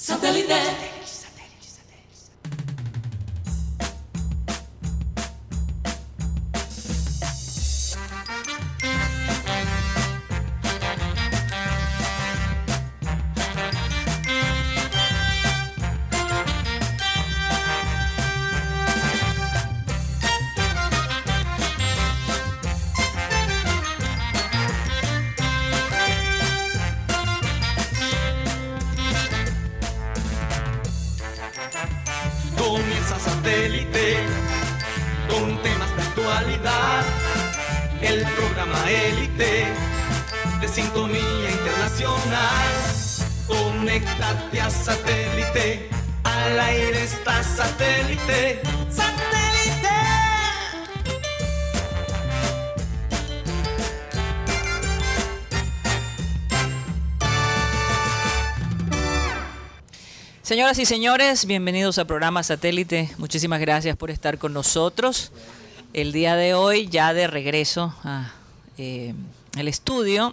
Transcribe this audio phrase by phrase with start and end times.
[0.00, 0.97] Satellite.
[60.48, 63.10] Señoras y señores, bienvenidos al programa Satélite.
[63.18, 65.30] Muchísimas gracias por estar con nosotros.
[65.92, 68.32] El día de hoy, ya de regreso a
[68.78, 69.12] eh,
[69.58, 70.32] el estudio.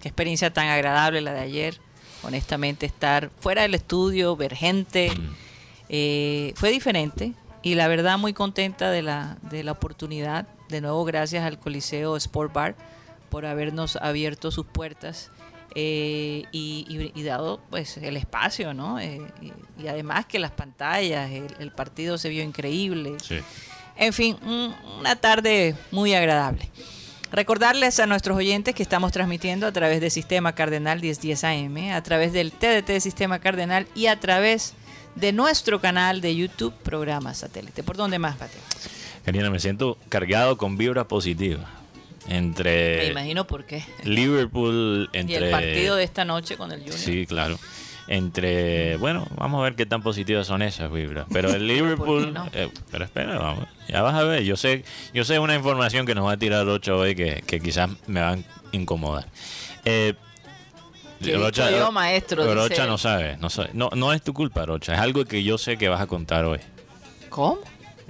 [0.00, 1.78] Qué experiencia tan agradable la de ayer.
[2.22, 5.12] Honestamente, estar fuera del estudio, ver gente,
[5.90, 7.34] eh, fue diferente.
[7.62, 10.48] Y la verdad, muy contenta de la, de la oportunidad.
[10.70, 12.76] De nuevo, gracias al Coliseo Sport Bar
[13.28, 15.30] por habernos abierto sus puertas
[15.74, 18.98] eh, y, y- y dado pues el espacio, ¿no?
[18.98, 23.16] Eh, y, y además que las pantallas, el, el partido se vio increíble.
[23.96, 26.70] En fin, un- una tarde muy agradable.
[27.32, 32.02] Recordarles a nuestros oyentes que estamos transmitiendo a través del Sistema Cardenal 1010 AM, a
[32.02, 34.74] través del TDT Sistema Cardenal y a través
[35.14, 37.82] de nuestro canal de YouTube, Programa Satélite.
[37.84, 38.60] ¿Por dónde más, Pateo?
[39.24, 41.68] Karina, me siento cargado con vibra positiva.
[42.28, 43.84] Me Entre imagino por qué.
[44.04, 45.36] Liverpool, Y entre...
[45.46, 46.98] el partido de esta noche con el Junior.
[46.98, 47.58] Sí, claro.
[48.08, 48.96] Entre...
[48.96, 51.26] Bueno, vamos a ver qué tan positivas son esas vibras.
[51.32, 52.32] Pero el Liverpool...
[52.32, 52.48] no?
[52.52, 53.66] eh, pero espera, vamos.
[53.88, 54.42] Ya vas a ver.
[54.42, 57.60] Yo sé yo sé una información que nos va a tirar Rocha hoy que, que
[57.60, 58.38] quizás me va a
[58.72, 59.26] incomodar.
[59.84, 60.14] Eh,
[61.20, 63.70] yo, maestro, dice Rocha no sabe, no sabe.
[63.74, 64.94] No, no es tu culpa, Rocha.
[64.94, 66.60] Es algo que yo sé que vas a contar hoy.
[67.28, 67.60] ¿Cómo?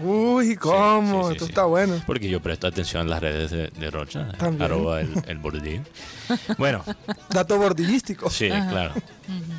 [0.03, 1.23] Uy, ¿cómo?
[1.23, 1.51] Sí, sí, Esto sí.
[1.51, 2.03] está bueno.
[2.07, 4.63] Porque yo presto atención a las redes de, de Rocha, También.
[4.63, 5.83] arroba el, el bordillo.
[6.59, 6.85] Bueno,
[7.31, 8.31] Dato bordillístico.
[8.31, 8.93] sí, claro.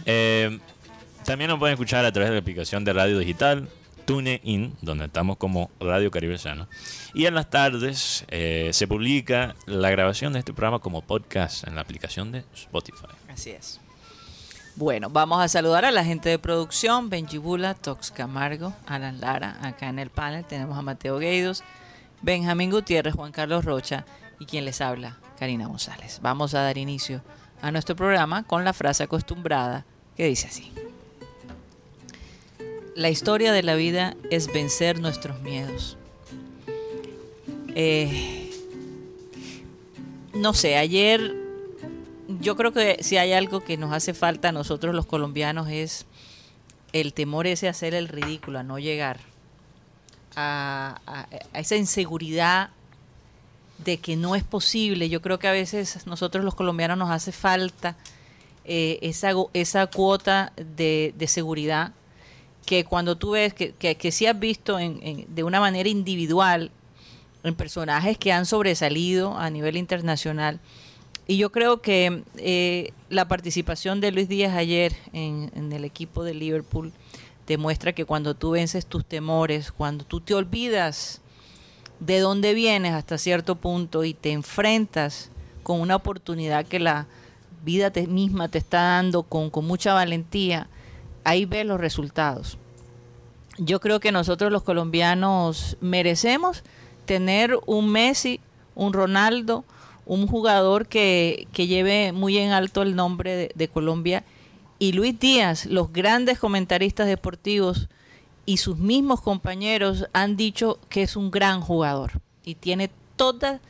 [0.06, 0.60] Eh,
[1.26, 3.70] también nos pueden escuchar a través de la aplicación de radio digital
[4.06, 6.68] TuneIn, donde estamos como Radio Caribe Sano.
[7.14, 11.76] Y en las tardes eh, se publica la grabación de este programa como podcast en
[11.76, 13.06] la aplicación de Spotify.
[13.32, 13.80] Así es.
[14.82, 19.60] Bueno, vamos a saludar a la gente de producción, Benji Bula, Tox Camargo, Alan Lara,
[19.62, 21.64] acá en el panel tenemos a Mateo Gueidos,
[22.24, 24.08] Benjamín Gutiérrez, Juan Carlos Rocha
[24.40, 26.18] y quien les habla, Karina González.
[26.24, 27.22] Vamos a dar inicio
[27.62, 29.86] a nuestro programa con la frase acostumbrada
[30.18, 30.74] que dice así.
[32.96, 35.96] La historia de la vida es vencer nuestros miedos.
[37.76, 38.52] Eh,
[40.34, 41.41] no sé, ayer
[42.40, 46.06] yo creo que si hay algo que nos hace falta a nosotros los colombianos es
[46.94, 49.20] el temor ese a hacer el ridículo, a no llegar
[50.36, 51.28] a, a-
[51.60, 52.70] esa inseguridad
[53.84, 55.10] de que no es posible.
[55.10, 57.96] Yo creo que a veces nosotros los colombianos nos hace falta
[58.66, 61.94] eh, esa, esa cuota de, seguridad
[62.66, 66.70] que cuando tú ves que, que, que has visto en- en- de una manera individual
[67.44, 70.60] en personajes que han sobresalido a nivel internacional.
[71.28, 76.34] Y yo creo que eh, la participación de Luis Díaz ayer en, el equipo de
[76.34, 76.92] Liverpool
[77.48, 81.22] demuestra que cuando tú vences tus temores, cuando tú te olvidas
[82.00, 85.30] de dónde vienes hasta cierto punto y te enfrentas
[85.64, 87.08] con una oportunidad que la
[87.64, 90.68] vida te, misma te está dando con, con mucha valentía,
[91.24, 92.58] ahí ves los resultados.
[93.58, 96.64] Yo creo que nosotros los colombianos merecemos
[97.06, 98.40] tener un Messi,
[98.74, 99.64] un Ronaldo,
[100.06, 104.24] un jugador que, que lleve muy en alto el nombre de, Colombia
[104.80, 107.90] y Luis Díaz, los grandes comentaristas deportivos
[108.46, 113.62] y sus mismos compañeros han dicho que es un gran jugador y tiene todas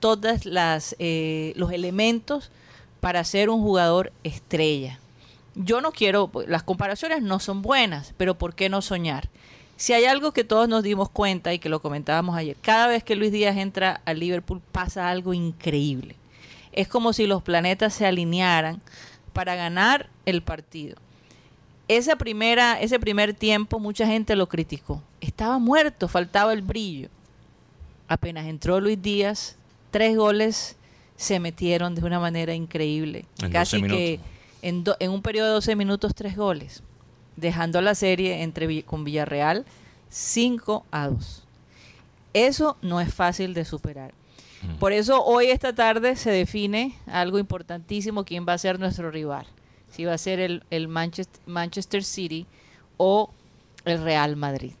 [0.00, 2.50] todas las eh, los elementos
[3.00, 4.98] para ser un jugador estrella.
[5.54, 9.30] Yo no quiero, las comparaciones no son buenas, pero ¿por qué no soñar?
[9.76, 13.04] Si hay algo que todos nos dimos cuenta y que lo comentábamos ayer, cada vez
[13.04, 16.16] que Luis Díaz entra al Liverpool pasa algo increíble.
[16.72, 18.80] Es como si los planetas se alinearan
[19.32, 20.96] para ganar el partido.
[21.88, 25.02] Esa primera, ese primer tiempo mucha gente lo criticó.
[25.20, 27.08] Estaba muerto, faltaba el brillo.
[28.08, 29.56] Apenas entró Luis Díaz,
[29.90, 30.76] tres goles
[31.16, 33.20] se metieron de una manera increíble.
[33.38, 34.20] En 12 Casi que
[34.62, 36.82] en, do- en un periodo de 12 minutos, tres goles.
[37.36, 39.64] Dejando la serie entre con Villarreal
[40.10, 41.44] 5 a 2.
[42.34, 44.12] Eso no es fácil de superar.
[44.80, 49.46] Por eso hoy esta tarde se define algo importantísimo, quién va a ser nuestro rival.
[49.90, 52.46] Si va a ser el, el Manchester, Manchester City
[52.96, 53.30] o
[53.84, 54.72] el Real Madrid.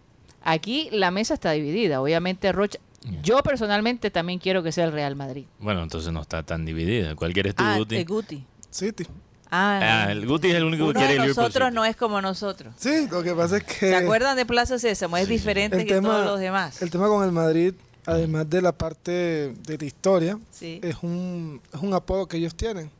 [0.42, 2.00] Aquí la mesa está dividida.
[2.00, 3.22] Obviamente Rocha, Yeah.
[3.22, 5.44] yo personalmente también quiero que sea el Real Madrid.
[5.60, 7.14] Bueno, entonces no está tan dividida.
[7.14, 8.02] ¿Cuál quieres tú, Ah, Guti?
[8.02, 8.44] Guti.
[8.68, 9.06] City.
[9.50, 11.74] Ah, Ah, el Guti es el único que quiere de Liverpool nosotros City.
[11.74, 12.74] no es como nosotros.
[12.76, 15.16] Sí, lo que pasa es que ¿Se acuerdan de Plaza Sésamo?
[15.16, 16.82] Es diferente que tema, todos los demás.
[16.82, 17.74] el tema con el Madrid,
[18.06, 20.80] además de la parte de la historia, Sí.
[20.82, 22.90] es un, es un apodo que ellos tienen.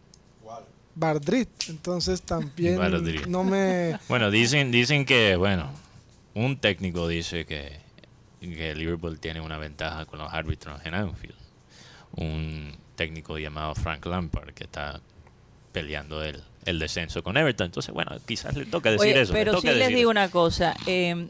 [0.95, 1.49] Bardrit.
[1.69, 3.27] Entonces también Bardrit.
[3.27, 3.99] no me...
[4.09, 5.69] Bueno, dicen, dicen que, bueno,
[6.35, 7.79] un técnico dice que,
[8.41, 11.35] que Liverpool tiene una ventaja con los árbitros en Anfield.
[12.13, 15.01] Un técnico llamado Frank Lampard que está
[15.77, 17.67] peleando el, el descenso con Everton.
[17.67, 19.33] Entonces, bueno, quizás le toca decir Oye, eso.
[19.35, 20.11] le pero toca sí les digo eso.
[20.11, 20.75] una cosa.
[20.87, 21.29] eh,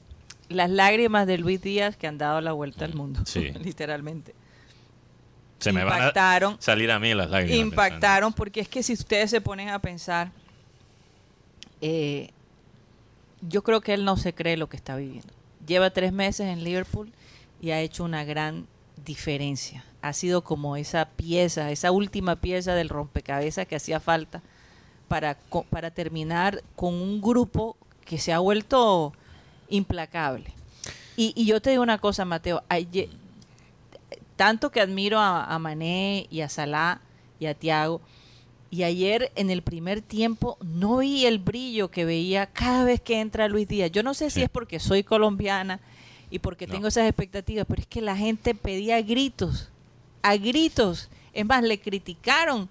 [0.49, 3.21] las lágrimas de Luis Díaz que han dado la vuelta al mundo.
[3.27, 3.51] Sí.
[3.65, 4.33] literalmente.
[5.59, 6.57] Se me van a impactaron.
[6.61, 7.59] salir a mí las lágrimas.
[7.59, 10.31] impactaron porque es que si ustedes se ponen a pensar,
[11.81, 12.31] eh,
[13.41, 15.33] yo creo que él no se cree lo que está viviendo.
[15.67, 17.11] Lleva tres meses en Liverpool
[17.61, 18.67] y ha hecho una gran
[19.05, 19.85] diferencia.
[20.09, 24.43] Ha sido como esa pieza, esa última pieza del rompecabezas que hacía falta
[25.09, 25.37] para,
[25.71, 29.13] para terminar con un grupo que se ha vuelto
[29.69, 30.53] implacable.
[31.17, 33.09] Y, y yo te digo una cosa, Mateo, ayer-
[34.37, 37.01] tanto que admiro a, a Mané y a Salah
[37.41, 38.01] y a Tiago.
[38.71, 43.21] Y ayer en el primer tiempo no vi el brillo que veía cada vez que
[43.21, 43.91] entra Luis Díaz.
[43.93, 44.43] Yo no sé si Sí.
[44.43, 45.81] es porque soy colombiana
[46.31, 46.75] y porque No.
[46.75, 49.71] tengo esas expectativas, pero es que la gente pedía gritos,
[50.31, 51.09] a gritos.
[51.33, 52.69] Es más, le criticaron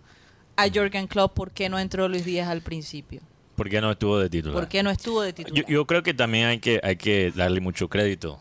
[0.56, 3.22] a Jürgen Klopp por qué no entró Luis Díaz al principio.
[3.56, 4.56] ¿Por qué no estuvo de titular?
[4.60, 5.66] ¿Por qué no estuvo de Yo, titular?
[5.68, 8.40] yo creo que también hay que, hay que darle mucho crédito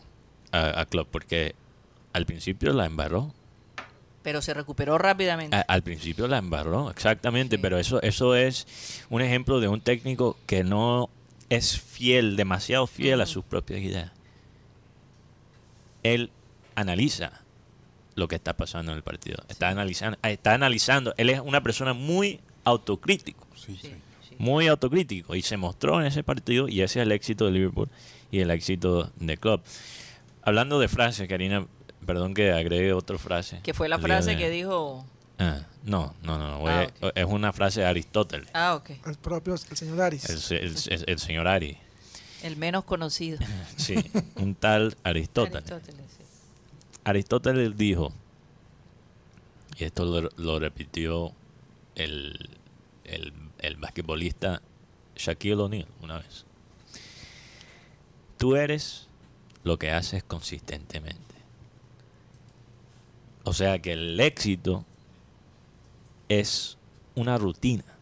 [0.51, 1.55] a, a Klopp porque
[2.13, 3.33] al principio la embarró.
[4.23, 5.55] pero se recuperó rápidamente.
[5.55, 7.61] A- al principio la embarró, exactamente, Sí.
[7.61, 8.65] pero eso, eso es
[9.09, 11.09] un ejemplo de un técnico que no
[11.49, 14.11] es fiel, demasiado fiel a sus propias ideas.
[16.03, 16.31] Él
[16.75, 17.41] analiza
[18.15, 19.37] lo que está pasando en el partido.
[19.49, 21.13] Está analizando, está analizando.
[21.17, 23.93] Él es una persona muy autocrítico, Sí, sí.
[24.37, 27.89] muy autocrítico y se mostró en ese partido y ese es el éxito de Liverpool
[28.31, 29.65] y el éxito de Klopp.
[30.43, 31.65] Hablando de frases, Karina,
[32.05, 33.59] perdón que agregue otra frase.
[33.63, 35.05] Que fue la frase de- que dijo...
[35.37, 36.65] Ah, no, no, no.
[36.67, 38.47] Ah, a- Es una frase de Aristóteles.
[38.53, 38.91] Ah, ok.
[39.05, 40.29] El propio, el señor Aris.
[40.29, 41.77] El, se- el- el- el señor Ari.
[42.43, 43.39] El menos conocido.
[43.75, 43.95] Sí,
[44.35, 45.69] un tal Aristóteles.
[45.71, 46.23] Aristóteles, sí.
[47.05, 48.11] Aristóteles dijo,
[49.77, 51.31] y esto lo, lo repitió
[51.95, 52.49] el,
[53.05, 54.61] el, el basquetbolista
[55.15, 56.45] Shaquille O'Neal una vez.
[58.37, 59.07] Tú eres
[59.63, 61.35] lo que haces consistentemente.
[63.43, 64.83] O sea que el éxito
[66.27, 66.77] es
[67.13, 67.94] una rutina.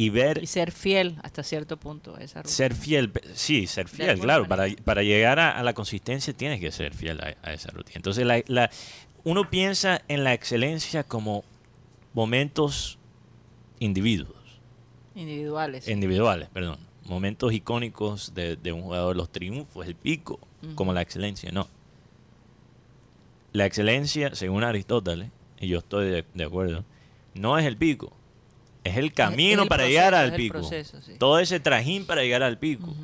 [0.00, 2.54] Y ver Y ser fiel hasta cierto punto a esa ruta.
[2.54, 4.48] ser fiel, sí, ser fiel, claro.
[4.48, 7.96] Para, para llegar a, a la consistencia tienes que ser fiel a, a esa rutina.
[7.96, 8.70] Entonces, la, la-
[9.24, 11.44] uno piensa en la excelencia como
[12.14, 12.98] momentos
[13.78, 14.36] individuos,
[15.14, 15.86] Individuales.
[15.88, 16.78] individuales, perdón.
[17.04, 20.38] Momentos icónicos de, de un jugador, los triunfos, el pico,
[20.76, 21.66] como la excelencia, no.
[23.52, 25.28] La excelencia, según Aristóteles,
[25.60, 26.84] y yo estoy de, de acuerdo,
[27.34, 28.12] no es el pico,
[28.84, 30.52] es el camino el para proceso, llegar al pico.
[30.58, 31.12] proceso, sí.
[31.18, 32.94] Todo ese trajín para llegar al pico.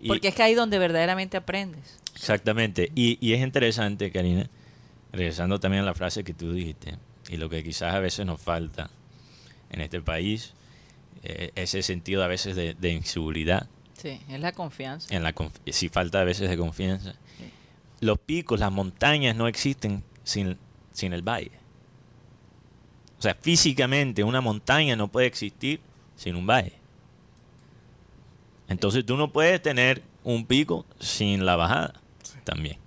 [0.00, 1.98] Y- Porque es que ahí donde verdaderamente aprendes.
[2.14, 2.90] Exactamente.
[2.94, 4.48] Y, y es interesante, Karina,
[5.12, 6.96] regresando también a la frase que tú dijiste,
[7.28, 8.90] y lo que quizás a veces nos falta
[9.70, 10.52] en este país,
[11.22, 13.68] eh, ese sentido a veces de, de inseguridad,
[14.00, 15.14] Sí, es la confianza.
[15.14, 17.12] en la conf- falta a veces de confianza.
[17.38, 17.50] Sí.
[18.00, 20.58] Los picos, las montañas no existen sin,
[20.92, 21.52] sin el valle.
[23.18, 25.80] O sea, físicamente una montaña no puede existir
[26.16, 26.74] sin un valle.
[28.68, 31.94] Entonces tú no puedes tener un pico sin la bajada
[32.44, 32.78] también.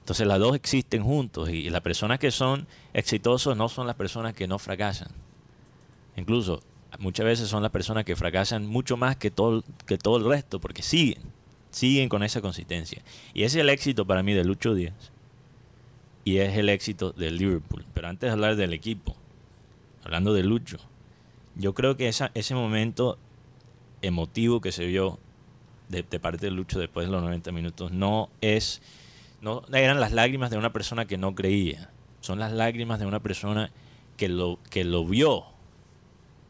[0.00, 4.34] Entonces las dos existen juntos y las personas que son exitosos no son las personas
[4.34, 5.08] que no fracasan.
[6.16, 6.62] Incluso
[6.98, 10.60] muchas veces son las personas que fracasan mucho más que todo, que todo el resto
[10.60, 11.22] porque siguen,
[11.70, 13.02] siguen con esa consistencia.
[13.32, 15.12] Y ese es el éxito para mí de Lucho Díaz
[16.24, 17.84] y es el éxito del Liverpool.
[17.94, 19.16] Pero antes de hablar del equipo,
[20.04, 20.78] hablando de Lucho,
[21.56, 23.18] yo creo que esa, ese momento
[24.00, 25.18] emotivo que se vio
[25.88, 28.80] de, de parte de Lucho después de los 90 minutos no es
[29.40, 31.90] no eran las lágrimas de una persona que no creía
[32.20, 33.70] son las lágrimas de una persona
[34.16, 35.44] que lo que lo vio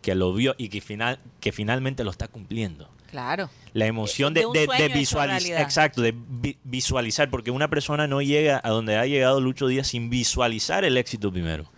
[0.02, 2.88] que lo vio y que, final, que finalmente lo está cumpliendo.
[3.08, 3.50] Claro.
[3.72, 5.60] La emoción De de, visualizar.
[5.60, 9.86] Exacto, de vi- visualizar, porque una persona no llega a donde ha llegado Lucho Díaz
[9.86, 11.70] sin visualizar el éxito primero.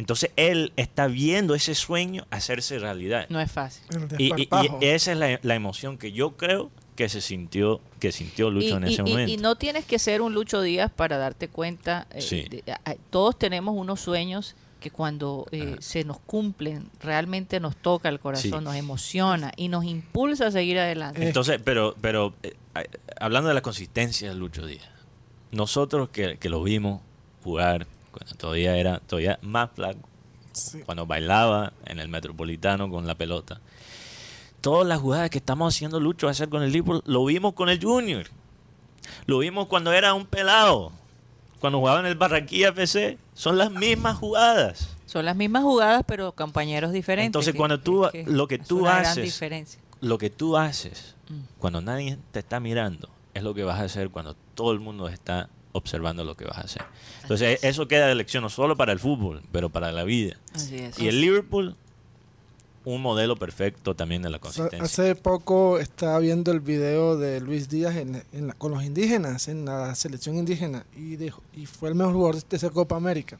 [0.00, 3.26] Entonces él está viendo ese sueño hacerse realidad.
[3.28, 3.84] No es fácil.
[4.16, 4.48] Y, y-
[4.80, 8.70] esa es la, la emoción que yo creo que se sintió, que sintió Lucho y,
[8.72, 9.30] en y- ese y- momento.
[9.32, 12.06] y no tienes que ser un Lucho Díaz para darte cuenta.
[12.12, 12.46] eh, Sí.
[12.48, 17.76] de- a- a- todos tenemos unos sueños que cuando eh, se nos cumplen realmente nos
[17.76, 18.64] toca el corazón, Sí.
[18.64, 21.22] nos emociona y nos impulsa a seguir adelante.
[21.26, 22.54] Entonces, pero, pero eh,
[23.20, 24.88] hablando de la consistencia de Lucho Díaz,
[25.52, 27.02] nosotros que, que lo vimos
[27.44, 30.08] jugar cuando todavía era todavía más flaco,
[30.52, 30.80] Sí.
[30.80, 33.60] cuando bailaba en el Metropolitano con la pelota,
[34.60, 37.82] todas las jugadas que estamos haciendo Lucho hacer con el Liverpool, lo vimos con el
[37.82, 38.26] Junior,
[39.26, 40.92] lo vimos cuando era un pelado,
[41.60, 44.96] cuando jugaba en el Barranquilla FC, son las mismas jugadas.
[45.06, 47.26] Son las mismas jugadas, pero compañeros diferentes.
[47.26, 49.40] Entonces, cuando tú- lo que tú haces-.
[50.00, 51.14] Lo que tú haces
[51.58, 55.08] cuando nadie te está mirando es lo que vas a hacer cuando todo el mundo
[55.08, 56.82] está observando lo que vas a hacer.
[57.22, 60.36] Entonces eso queda de lección no solo para el fútbol, pero para la vida.
[60.54, 60.98] Así es.
[60.98, 61.76] Y el Liverpool,
[62.84, 64.82] un modelo perfecto también de la consistencia.
[64.82, 69.48] Hace poco estaba viendo el video de Luis Díaz en- en la- con los indígenas,
[69.48, 73.38] en la selección indígena, y, dijo- y fue el mejor jugador de esa Copa América.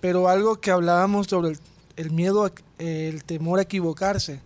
[0.00, 1.58] Pero algo que hablábamos sobre el,
[1.96, 4.40] el miedo, a- el temor a equivocarse.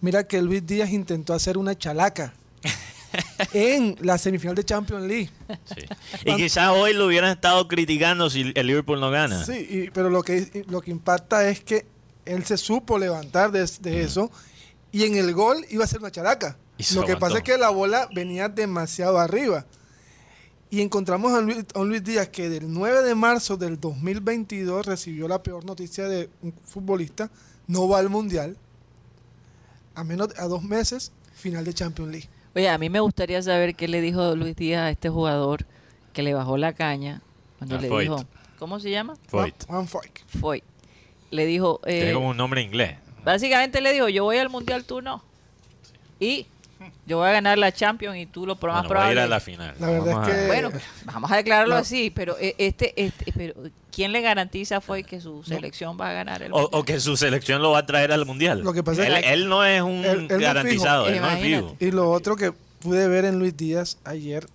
[0.00, 2.34] Mira que Luis Díaz intentó hacer una chalaca
[3.52, 5.30] en la semifinal de Champions League.
[5.64, 5.82] Sí.
[6.24, 9.44] Y quizás hoy lo hubieran estado criticando si el Liverpool no gana.
[9.44, 11.86] Sí, y- pero lo que, lo que impacta es que
[12.24, 14.30] él se supo levantar de, de eso
[14.92, 16.56] y en el gol iba a ser una characa.
[16.78, 17.18] Lo que aguantó.
[17.18, 19.66] pasa es que la bola venía demasiado arriba.
[20.70, 25.28] Y encontramos a Luis, a Luis Díaz que del 9 de marzo del 2022 recibió
[25.28, 27.30] la peor noticia de un futbolista,
[27.66, 28.56] no va al Mundial.
[29.94, 32.28] A menos a dos meses, final de Champions League.
[32.54, 35.64] Oye, a mí me gustaría saber qué le dijo Luis Díaz a este jugador
[36.12, 37.22] que le bajó la caña
[37.58, 38.02] cuando le Foyt.
[38.02, 38.24] dijo,
[38.58, 39.14] ¿cómo se llama?
[39.28, 39.66] Foyt.
[39.66, 40.18] Juan Foyt.
[40.40, 40.64] Foyt.
[41.30, 42.98] Le dijo, eh, Tiene como un nombre inglés.
[43.24, 45.22] básicamente le dijo, yo voy al mundial, tú no.
[46.20, 46.46] Y
[47.06, 49.20] yo voy a ganar la Champions y tú lo más Bueno, va a ir probable.
[49.22, 49.74] a la final.
[49.80, 50.70] La verdad Vamos es a- que- Bueno,
[51.04, 51.80] vamos a declararlo No.
[51.80, 53.54] así, pero eh, este, este, pero
[53.90, 56.80] ¿quién le garantiza fue que su selección va a ganar el O, mundial?
[56.80, 58.60] o que su selección lo va a traer al mundial.
[58.60, 61.08] Lo que pasa es él, que- él no es un Él- él no es garantizado,
[61.08, 61.76] él no es fijo.
[61.80, 64.46] Y lo otro que pude ver en Luis Díaz ayer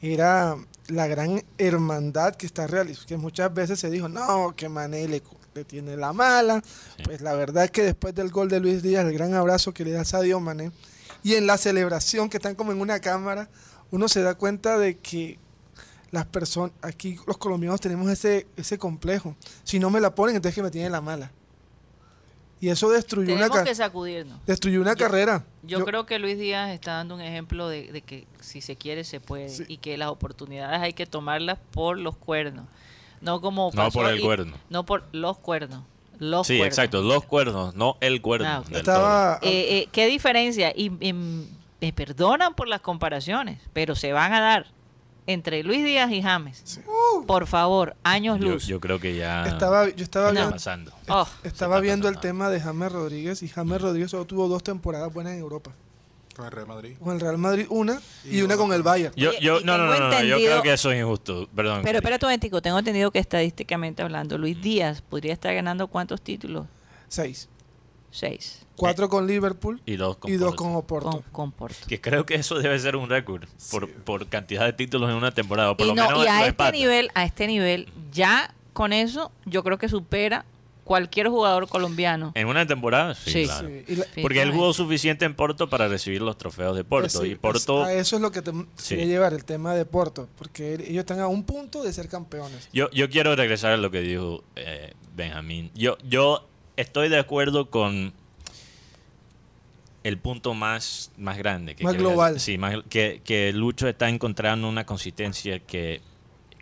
[0.00, 0.56] era
[0.88, 3.06] la gran hermandad que está realizando.
[3.06, 5.22] Que muchas veces se dijo, no, que Mané le,
[5.54, 6.60] le tiene la mala.
[6.96, 7.02] Sí.
[7.04, 9.84] Pues la verdad es que después del gol de Luis Díaz, el gran abrazo que
[9.84, 10.72] le da a Sadio Mané,
[11.22, 13.48] y en la celebración que están como en una cámara,
[13.90, 15.38] uno se da cuenta de que
[16.10, 19.34] las personas, aquí los colombianos tenemos ese, ese complejo.
[19.64, 21.30] Si no me la ponen, entonces que me tienen la mala.
[22.60, 24.38] Y eso destruyó una, Tenemos que sacudirnos.
[24.46, 25.44] destruyó una Yo- carrera.
[25.64, 29.02] Yo, creo que Luis Díaz está dando un ejemplo de, de que si se quiere
[29.04, 29.64] se puede Sí.
[29.66, 32.66] y que las oportunidades hay que tomarlas por los cuernos,
[33.20, 34.56] no como No por el y- cuerno.
[34.70, 35.82] no por los cuernos,
[36.22, 36.78] los Sí, cuernos.
[36.78, 38.46] exacto, los cuernos, no el cuerno.
[38.48, 38.66] Ah, ok.
[38.68, 39.38] del Estaba...
[39.42, 40.72] Eh, eh, ¿Qué diferencia?
[40.74, 44.66] Y, y, me perdonan por las comparaciones, pero se van a dar
[45.26, 46.60] entre Luis Díaz y James.
[46.64, 46.80] Sí.
[47.26, 48.38] Por favor, años.
[48.38, 48.66] Yo, luz.
[48.66, 50.30] yo creo que ya Estaba, yo estaba No.
[50.30, 50.92] está viendo, pasando.
[51.08, 55.12] Oh, estaba viendo el tema de James Rodríguez y James Rodríguez solo tuvo dos temporadas
[55.12, 55.72] buenas en Europa.
[56.34, 56.96] Con el Real Madrid.
[57.02, 59.14] Con el Real Madrid una y, Y una con el Bayern.
[59.16, 59.32] Yo,
[59.64, 61.48] no, no, no, no, yo creo que eso es injusto.
[61.54, 61.80] Perdón.
[61.82, 66.22] pero espérate un momentico, tengo entendido que estadísticamente hablando, Luis Díaz podría estar ganando cuántos
[66.22, 66.66] títulos?
[67.08, 67.48] Seis.
[68.10, 68.60] Seis.
[68.76, 71.10] Cuatro con Liverpool Y dos con y dos con Oporto.
[71.10, 71.86] Con, con Porto.
[71.86, 75.32] Que creo que eso debe ser un récord por, por cantidad de títulos en una
[75.32, 75.76] temporada.
[75.76, 76.72] Por Y, lo no, menos y a este empata.
[76.72, 80.44] nivel, a este nivel, ya con eso, yo creo que supera
[80.84, 82.32] cualquier jugador colombiano.
[82.34, 83.44] En una temporada, sí, Sí.
[83.44, 83.68] claro.
[83.68, 87.08] Sí, y la- Porque él jugó suficiente en Porto para recibir los trofeos de Porto.
[87.22, 88.96] sí, y es- Porto, a eso es lo que te Sí.
[88.96, 90.28] quería llevar, el tema de Porto.
[90.36, 92.68] Porque ellos están a un punto de ser campeones.
[92.72, 95.70] yo, yo quiero regresar a lo que dijo eh, Benjamín.
[95.74, 96.46] Yo, yo
[96.76, 98.12] estoy de acuerdo con
[100.02, 101.76] el punto más, más grande.
[101.76, 102.40] Que Más quería- global.
[102.40, 106.00] Sí, más, que, que Lucho está encontrando una consistencia que,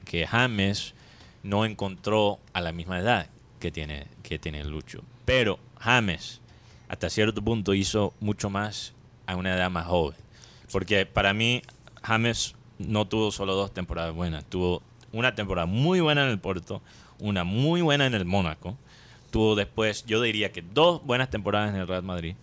[0.04, 0.94] que James
[1.42, 3.28] no encontró a la misma edad
[3.60, 5.02] que tiene, que tiene Lucho.
[5.24, 6.40] Pero James,
[6.88, 8.92] hasta cierto punto, hizo mucho más
[9.26, 10.18] a una edad más joven.
[10.72, 11.62] Porque para mí,
[12.02, 14.44] James no tuvo solo dos temporadas buenas.
[14.46, 16.82] Tuvo una temporada muy buena en el Porto,
[17.18, 18.76] una muy buena en el Mónaco.
[19.30, 22.34] Tuvo después, yo diría que dos buenas temporadas en el Real Madrid.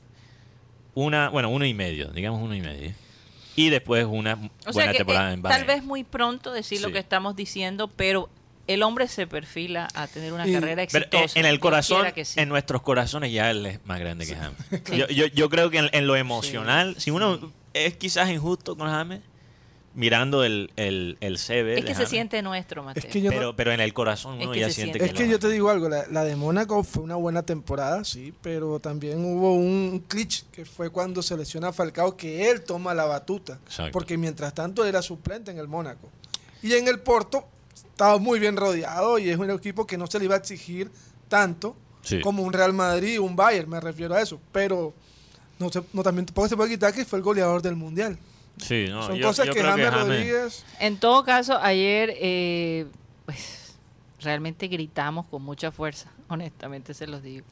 [0.95, 2.93] Una, bueno, uno y medio, digamos uno y medio.
[3.55, 5.67] Y después una O buena sea que temporada eh, en tal Bayern.
[5.67, 6.93] vez muy pronto decir lo Sí.
[6.93, 8.29] que estamos diciendo, pero
[8.67, 11.39] el hombre se perfila a tener una Y- carrera Pero exitosa.
[11.39, 12.39] en, en el corazón, que sí.
[12.39, 14.57] en nuestros corazones ya él es más grande que James.
[14.95, 18.87] Yo, yo, yo creo que en, en lo emocional, si uno es quizás injusto con
[18.89, 19.21] James,
[19.93, 23.03] mirando el, el, el CV es de que se siente nuestro, Mateo.
[23.03, 25.05] Es que yo no- pero, pero en el corazón Es uno que ya siente siente.
[25.05, 27.43] Es que, que lo yo te digo algo, la, la de Mónaco fue una buena
[27.43, 32.49] temporada, sí, pero también hubo un glitch que fue cuando se lesiona a Falcao que
[32.51, 33.91] él toma la batuta, Exacto.
[33.91, 36.09] porque mientras tanto era suplente en el Mónaco.
[36.61, 37.47] Y en el Porto
[37.97, 40.91] estaba muy bien rodeado y es un equipo que no se le iba a exigir
[41.27, 42.21] tanto Sí.
[42.21, 44.93] como un Real Madrid, un Bayern, me refiero a eso, pero
[45.59, 48.17] no, se, no también tampoco se puede quitar que fue el goleador del Mundial.
[48.57, 50.65] Sí, no, Son yo- cosas yo que creo James James- Rodríguez...
[50.79, 52.85] En todo caso, ayer eh,
[53.25, 53.73] pues
[54.21, 57.45] realmente gritamos con mucha fuerza, honestamente se los digo,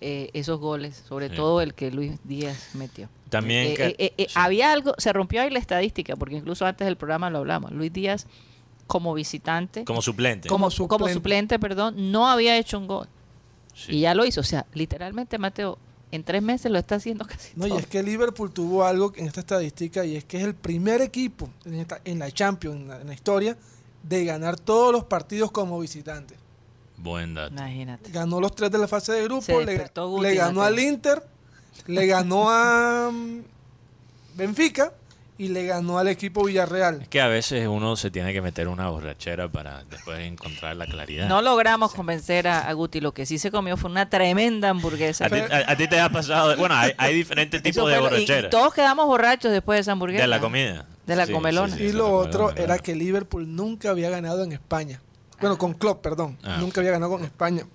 [0.00, 1.34] eh, esos goles, sobre Sí.
[1.36, 3.08] todo el que Luis Díaz metió.
[3.28, 4.34] También Eh, que- eh, eh, eh, sí.
[4.36, 7.72] Había algo, se rompió ahí la estadística, porque incluso antes del programa lo hablamos.
[7.72, 8.26] Luis Díaz,
[8.86, 10.48] como visitante, como suplente.
[10.48, 11.58] como, Como como suplente.
[11.58, 13.08] perdón, no había hecho un gol.
[13.74, 13.92] Sí.
[13.96, 14.40] Y ya lo hizo.
[14.40, 15.78] O sea, literalmente, Mateo,
[16.12, 17.78] en tres meses lo está haciendo casi No, y todo.
[17.80, 21.48] es que Liverpool tuvo algo en esta estadística y es que es el primer equipo
[21.64, 23.56] en, esta- en la Champions, en la, en la historia,
[24.02, 26.36] de ganar todos los partidos como visitante.
[26.98, 27.52] Buen dato.
[27.54, 28.10] Imagínate.
[28.12, 31.26] Ganó los tres de la fase de grupo, le, ganó al Inter,
[31.86, 33.40] le ganó a mm,
[34.36, 34.92] Benfica
[35.36, 37.02] y le ganó al equipo Villarreal.
[37.02, 40.86] Es que a veces uno se tiene que meter una borrachera para después encontrar la
[40.86, 41.28] claridad.
[41.28, 43.00] No logramos convencer a, a Guti.
[43.00, 45.26] Lo que sí se comió fue una tremenda hamburguesa.
[45.26, 46.56] a, ti, a- a ti te ha pasado.
[46.56, 48.50] Bueno, hay, hay diferentes tipos de fue lo- y- y borrachera.
[48.50, 50.22] todos quedamos borrachos después de esa hamburguesa.
[50.22, 50.86] De la comida.
[51.06, 51.76] De la comelona.
[51.80, 55.00] y lo otro comelona, era que Liverpool nunca había ganado en España.
[55.40, 56.38] Bueno, con Klopp, perdón.
[56.44, 57.66] Ah, nunca había ganado con España.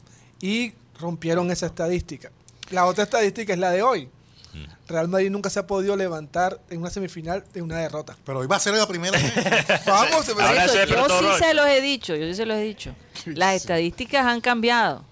[0.42, 2.32] Y rompieron esa estadística.
[2.72, 4.10] La otra estadística es la de hoy.
[4.54, 4.64] Mm.
[4.88, 8.16] Real Madrid nunca se ha podido levantar en una semifinal de una derrota.
[8.26, 9.34] Pero hoy va a ser la primera vez.
[9.86, 12.62] Vamos, Ahora se yo despertó sí se los he dicho, yo sí se los he
[12.64, 12.96] dicho.
[13.26, 15.04] Las estadísticas han cambiado.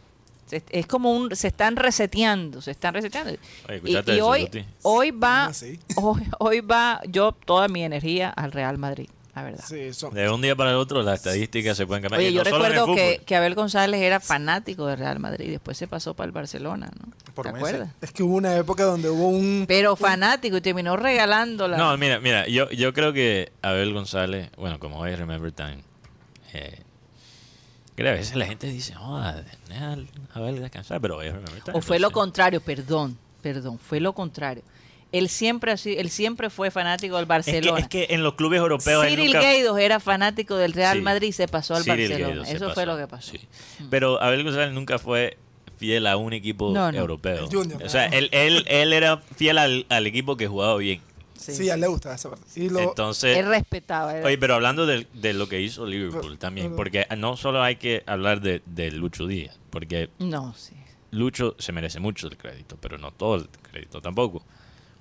[0.47, 3.31] Se- Es como un, se están reseteando, se están reseteando.
[3.33, 4.49] Oye, Y, escuchaste y eso, hoy,
[4.81, 5.51] hoy va,
[6.39, 9.63] hoy va yo toda mi energía al Real Madrid, la verdad.
[9.67, 12.19] Sí, son- De un día para el otro las estadísticas se pueden cambiar.
[12.19, 15.77] Oye, Y yo no recuerdo que, que Abel González era fanático del Real Madrid, después
[15.77, 17.11] se pasó para el Barcelona, ¿no?
[17.33, 17.67] Por ¿Te meses.
[17.69, 17.95] acuerdas?
[18.01, 19.65] Es que hubo una época donde hubo un...
[19.67, 21.77] Pero fanático y terminó regalándola.
[21.77, 25.79] No, mira, mira, yo, yo creo que Abel González, bueno, como hoy Remember Time,
[26.53, 26.81] eh,
[27.95, 29.17] que a veces la gente dice, oh,
[30.33, 31.77] Abel descansar, pero hoy es Remember Time.
[31.77, 34.63] O fue lo entonces- contrario, perdón, perdón, fue lo contrario.
[35.11, 37.79] Él siempre, ha sido- él siempre fue fanático del Es que, Barcelona.
[37.79, 41.01] es que en los clubes europeos Cyril nunca- Gaydos era fanático del Real Sí.
[41.03, 42.49] Madrid y se pasó al Cyril Barcelona.
[42.49, 43.31] Eso pasó, fue lo que pasó.
[43.31, 43.39] sí.
[43.89, 45.37] Pero Abel González nunca fue
[45.77, 46.97] fiel a un equipo No, no.
[46.97, 47.45] europeo.
[47.45, 47.81] El Junior.
[47.83, 51.01] O sea, él, él, él era fiel al, al equipo que jugaba bien.
[51.37, 51.53] Sí.
[51.53, 52.45] Sí, a él le gustaba esa parte.
[52.59, 54.13] Y lo, Entonces, Él respetaba.
[54.17, 57.37] era- Oye, pero hablando de, de lo que hizo Liverpool Pero- también, pero- porque no
[57.37, 60.73] solo hay que hablar de, de Lucho Díaz, porque No, sí.
[61.11, 64.43] Lucho se merece mucho el crédito, pero no todo el crédito tampoco.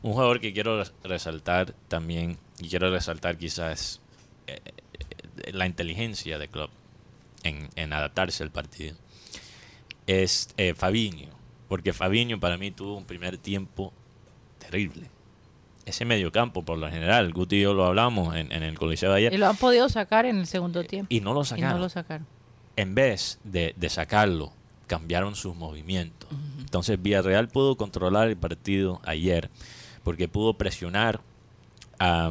[0.07, 4.01] Un jugador que quiero res- resaltar también, y quiero resaltar quizás
[4.47, 6.71] eh, eh, la inteligencia de Klopp
[7.42, 8.95] en, en adaptarse al partido,
[10.07, 11.29] es eh, Fabinho,
[11.69, 13.92] porque Fabinho para mí tuvo un primer tiempo
[14.59, 15.11] terrible.
[15.85, 19.19] Ese mediocampo, por lo general, Guti y yo lo hablamos en, en el Coliseo de
[19.19, 21.07] ayer, Y lo han podido sacar en el segundo tiempo.
[21.14, 22.27] y no lo Y sacaron no lo sacaron.
[22.77, 24.53] en vez de, de sacarlo,
[24.88, 26.29] cambiaron sus movimientos.
[26.61, 29.49] Entonces Villarreal pudo controlar el partido ayer
[30.07, 31.21] porque pudo presionar
[31.99, 32.31] a,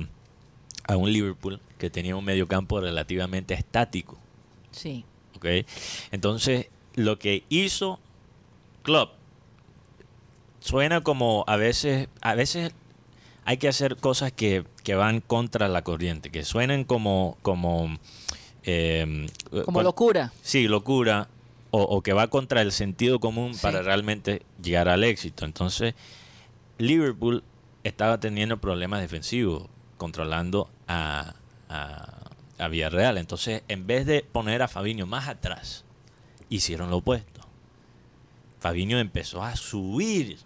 [0.88, 4.18] a un Liverpool que tenía un mediocampo relativamente estático.
[4.72, 5.04] Sí.
[5.36, 5.46] ¿ok?
[6.12, 8.00] Entonces lo que hizo
[8.82, 9.12] Klopp
[10.62, 12.72] suena como a veces, a veces
[13.44, 17.38] hay que hacer cosas que, que van contra la corriente, que suenan como...
[17.42, 18.00] como
[18.64, 19.28] eh,
[19.66, 20.32] Como locura.
[20.44, 21.28] Sí, locura.
[21.72, 23.60] O, o que va contra el sentido común Sí.
[23.62, 25.44] para realmente llegar al éxito.
[25.44, 25.94] Entonces,
[26.78, 27.44] Liverpool
[27.86, 29.68] estaba teniendo problemas defensivos
[29.98, 31.36] controlando a,
[31.70, 33.20] a, a Villarreal.
[33.20, 35.86] Entonces, en vez de poner a Fabinho más atrás,
[36.50, 37.42] hicieron lo opuesto.
[38.60, 40.40] Fabinho empezó a subir,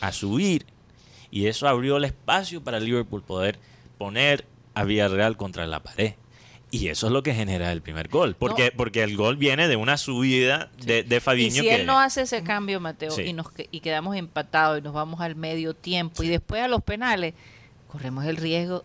[0.00, 0.66] a subir.
[1.32, 3.58] Y eso abrió el espacio para Liverpool poder
[3.98, 6.14] poner a Villarreal contra la pared.
[6.74, 8.34] Y eso es lo que genera el primer gol.
[8.38, 11.74] Porque, porque el gol viene de una subida de, de Y Fabinho si que...
[11.76, 13.22] él no hace ese cambio, Mateo, Sí.
[13.22, 16.82] y, nos, y quedamos empatados y nos vamos al medio tiempo y después a los
[16.82, 17.34] penales,
[17.86, 18.82] corremos el riesgo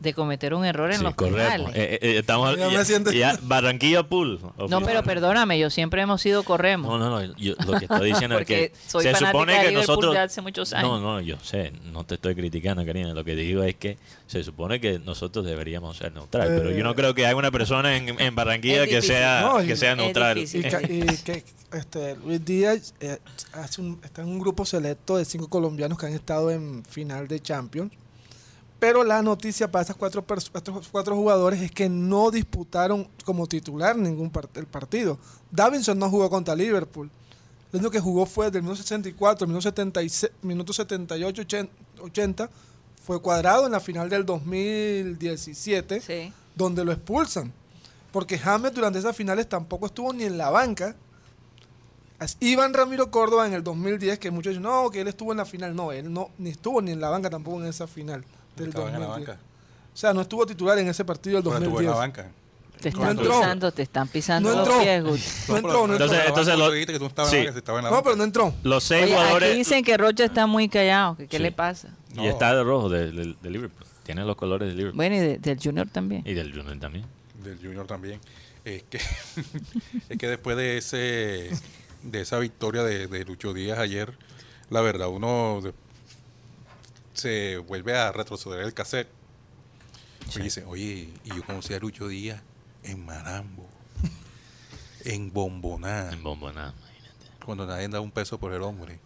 [0.00, 1.38] de cometer un error en Sí, los correcto.
[1.38, 1.74] penales.
[1.74, 4.38] Eh, eh, estamos, Ya me ya- siento- ya Barranquilla Pool.
[4.68, 6.88] no, pero perdóname, yo siempre hemos sido corremos.
[6.88, 7.34] No, no, no.
[7.36, 10.14] yo- lo que estoy diciendo es Porque que soy se supone que nosotros.
[10.14, 10.88] de hace muchos años.
[10.88, 11.72] No, no, yo sé.
[11.92, 13.12] No te estoy criticando, Karina.
[13.12, 16.60] Lo que digo es que se supone que nosotros deberíamos ser neutrales.
[16.60, 19.62] pero yo no Eh, creo que haya una persona en, en Barranquilla que sea, No,
[19.64, 20.36] y- que sea neutral.
[20.36, 20.64] difícil.
[20.64, 23.18] Y, ca- y que este, Luis Díaz eh,
[23.52, 27.26] hace un- está en un grupo selecto de cinco colombianos que han estado en final
[27.26, 27.92] de Champions.
[28.78, 30.24] Pero la noticia para esas cuatro,
[31.16, 35.18] jugadores es que no disputaron como titular ningún part- el partido.
[35.50, 37.10] Davinson no jugó contra Liverpool.
[37.72, 42.50] Lo único que jugó fue del minuto 64 al minuto, 76, minuto 78, 80, 80,
[43.04, 46.32] Fue cuadrado en la final del 2017 Sí.
[46.54, 47.52] donde lo expulsan.
[48.12, 50.94] Porque James durante esas finales tampoco estuvo ni en la banca.
[52.40, 55.44] Iván Ramiro Córdoba en el 2010, que muchos dicen, no, que él estuvo en la
[55.46, 55.74] final.
[55.74, 58.24] No, él no ni estuvo ni en la banca tampoco en esa final
[58.58, 59.28] del Estaba en la 2010.
[59.28, 59.42] banca.
[59.92, 61.90] O sea, no estuvo titular en ese partido del Bueno, estuvo en 2010.
[61.94, 62.32] la banca.
[62.80, 63.30] Te están entró.
[63.40, 64.82] pisando, te están pisando No los entró.
[64.82, 65.22] pies, Guti.
[65.48, 66.04] No entró, no entró.
[66.06, 67.36] Entonces- entonces lo que tú estabas sí.
[67.38, 67.44] en
[67.84, 68.54] la No, pero no entró.
[68.62, 69.48] Los seis Oye, jugadores.
[69.48, 71.16] aquí dicen que Rocha está muy callado.
[71.16, 71.42] que ¿Qué Sí.
[71.42, 71.88] le pasa?
[72.14, 72.22] No.
[72.24, 73.84] Y está de rojo de, de- de Liverpool.
[74.04, 74.96] Tiene los colores de Liverpool.
[74.96, 76.22] Bueno, y de- del Junior también.
[76.24, 77.04] Y del Junior también.
[77.42, 78.20] del Junior también.
[78.64, 78.98] Es que,
[80.08, 81.50] es que después de ese
[82.04, 84.12] de esa victoria de, de Lucho Díaz ayer,
[84.70, 85.72] la verdad, uno de-
[87.18, 89.08] se vuelve a retroceder el cassette.
[90.36, 92.42] Y dice, oye, y yo conocí a Lucho Díaz
[92.82, 93.66] en Marambo,
[95.04, 97.44] en Bomboná, En Bombonada, imagínate.
[97.44, 98.98] cuando nadie da un peso por el hombre.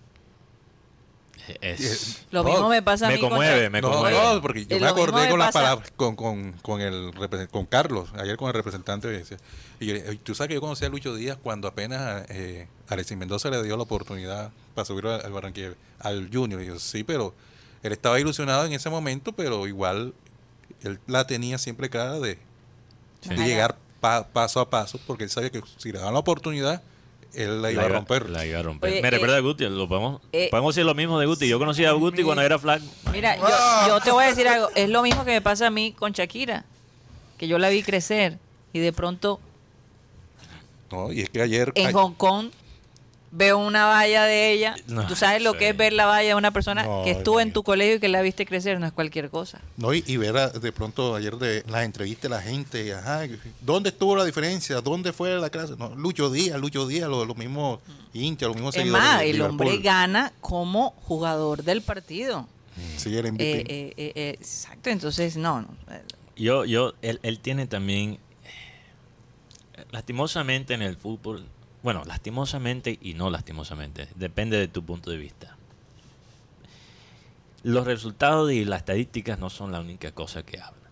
[1.60, 4.16] Es- Lo No, mismo me pasa a me mí con conmueve, me no, conmueve.
[4.16, 7.12] no, porque yo me acordé me con las palabras, con, con, con el
[7.50, 9.08] con Carlos, ayer con el representante.
[9.08, 9.38] decía-
[9.80, 12.68] Y yo le dije, tú sabes que yo conocí a Lucho Díaz cuando apenas eh,
[12.88, 16.62] Alexis Mendoza le dio la oportunidad para subir al, al Barranquilla, al Junior.
[16.62, 17.34] Y yo, sí, pero
[17.82, 20.14] él estaba ilusionado en ese momento, pero igual
[20.82, 22.38] él la tenía siempre clara de,
[23.20, 23.28] Sí.
[23.30, 26.82] de llegar pa- paso a paso, porque él sabía que si le daban la oportunidad,
[27.34, 28.28] él la iba a romper.
[28.28, 28.90] La iba a romper.
[28.92, 31.48] Oye, Me eh, recuerda a Guti, lo podemos, eh, podemos decir lo mismo de Guti.
[31.48, 32.84] Yo conocí a Guti cuando era flaco.
[33.12, 33.46] Mira, yo,
[33.88, 34.68] yo te voy a decir algo.
[34.74, 36.64] Es lo mismo que me pasa a mí con Shakira.
[37.38, 38.38] Que yo la vi crecer
[38.72, 39.40] y de pronto
[40.90, 41.72] No, y es que ayer...
[41.74, 42.50] en Hong Kong
[43.34, 44.76] veo una valla de ella.
[44.86, 45.58] No, Tú sabes lo sí.
[45.58, 47.98] que es ver la valla de una persona No, que estuvo en tu colegio y
[48.00, 48.78] que la viste crecer.
[48.78, 49.60] No es cualquier cosa.
[49.78, 53.22] No, y, y ver a- de pronto ayer de las entrevistas de la gente, ajá,
[53.62, 54.80] ¿dónde estuvo la diferencia?
[54.82, 55.74] ¿Dónde fue la clase?
[55.78, 57.80] No, Lucho Díaz, Lucho Díaz, los, los mismos
[58.12, 59.02] hinchas, los mismos Es seguidores.
[59.06, 62.46] más, el hombre gana como jugador del partido.
[62.96, 63.42] Sí, el MVP.
[63.60, 63.64] Eh,
[63.96, 65.68] eh, eh, exacto, entonces no, no.
[66.36, 68.18] Yo, yo, él, él tiene también,
[69.90, 71.44] lastimosamente en el fútbol,
[71.82, 75.56] bueno, lastimosamente y no lastimosamente, depende de tu punto de vista.
[77.62, 80.90] Los resultados y las estadísticas no son la única cosa que hablan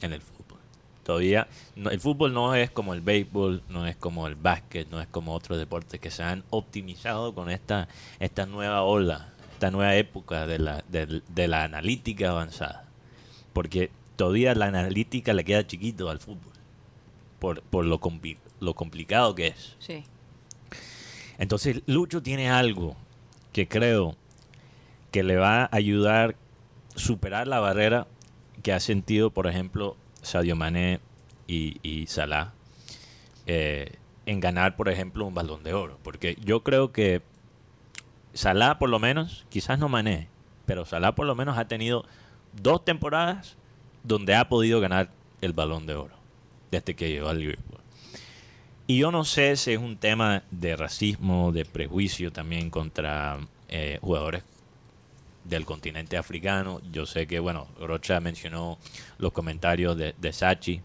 [0.00, 0.58] en el fútbol.
[1.04, 5.00] Todavía, no- el fútbol no es como el béisbol, no es como el básquet, no
[5.00, 7.88] es como otros deportes que se han optimizado con esta,
[8.20, 12.86] esta nueva ola, esta nueva época de la, de la analítica avanzada
[13.52, 16.52] porque todavía la analítica le queda chiquito al fútbol
[17.40, 19.76] por, por lo, compli- lo complicado que es.
[19.78, 20.04] sí.
[21.38, 22.96] Entonces Lucho tiene algo
[23.54, 24.14] que creo
[25.10, 26.36] que le va a ayudar
[26.94, 28.06] a superar la barrera
[28.62, 31.00] que ha sentido, por ejemplo, Sadio Mané
[31.46, 32.52] y, y Salah
[33.46, 33.96] eh,
[34.26, 35.98] en ganar, por ejemplo, un balón de oro.
[36.02, 37.22] Porque yo creo que
[38.34, 40.28] Salah, por lo menos, quizás no Mané,
[40.66, 42.04] pero Salah por lo menos ha tenido
[42.52, 43.56] dos temporadas
[44.04, 46.14] donde ha podido ganar el balón de oro
[46.70, 47.79] desde que llegó al Liverpool.
[48.90, 53.98] Y yo no sé si es un tema de racismo, de prejuicio también contra eh,
[54.00, 54.42] jugadores
[55.44, 56.80] del continente africano.
[56.90, 58.78] Yo sé que, bueno, Rocha mencionó
[59.18, 60.80] los comentarios de, de Sachi.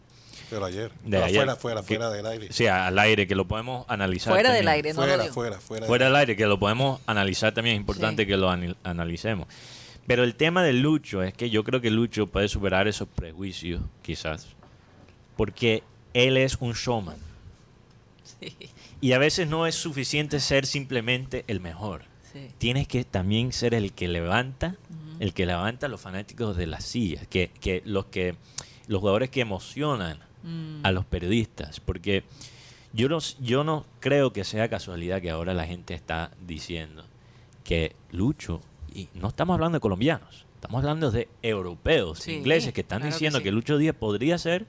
[0.51, 0.91] Pero ayer.
[1.03, 1.37] De ayer.
[1.37, 2.47] Fuera, fuera, Que- fuera del aire.
[2.51, 4.31] Sí, al aire, que lo podemos analizar.
[4.33, 5.33] Fuera del aire, no lo fuera, digo.
[5.33, 5.87] fuera, fuera.
[5.87, 8.27] Fuera del aire, que lo podemos analizar también, es importante Sí.
[8.27, 8.51] que lo
[8.83, 9.47] analicemos.
[10.05, 13.81] Pero el tema de Lucho es que yo creo que Lucho puede superar esos prejuicios,
[14.03, 14.45] quizás,
[15.35, 15.81] porque
[16.13, 17.17] él es un showman.
[19.01, 22.03] Y a veces no es suficiente ser simplemente el mejor.
[22.31, 22.49] sí.
[22.57, 24.75] Tienes que también ser el que levanta,
[25.19, 28.35] el que levanta a los fanáticos de las sillas, que, que los que
[28.87, 30.85] los jugadores que emocionan Mm.
[30.85, 32.23] a los periodistas, porque
[32.93, 37.03] yo no, yo no creo que sea casualidad que ahora la gente está diciendo
[37.63, 38.61] que Lucho,
[38.93, 43.09] y no estamos hablando de colombianos, estamos hablando de europeos, Sí, ingleses, que están claro
[43.09, 43.43] que diciendo sí.
[43.43, 44.67] que, Lucho Díaz podría ser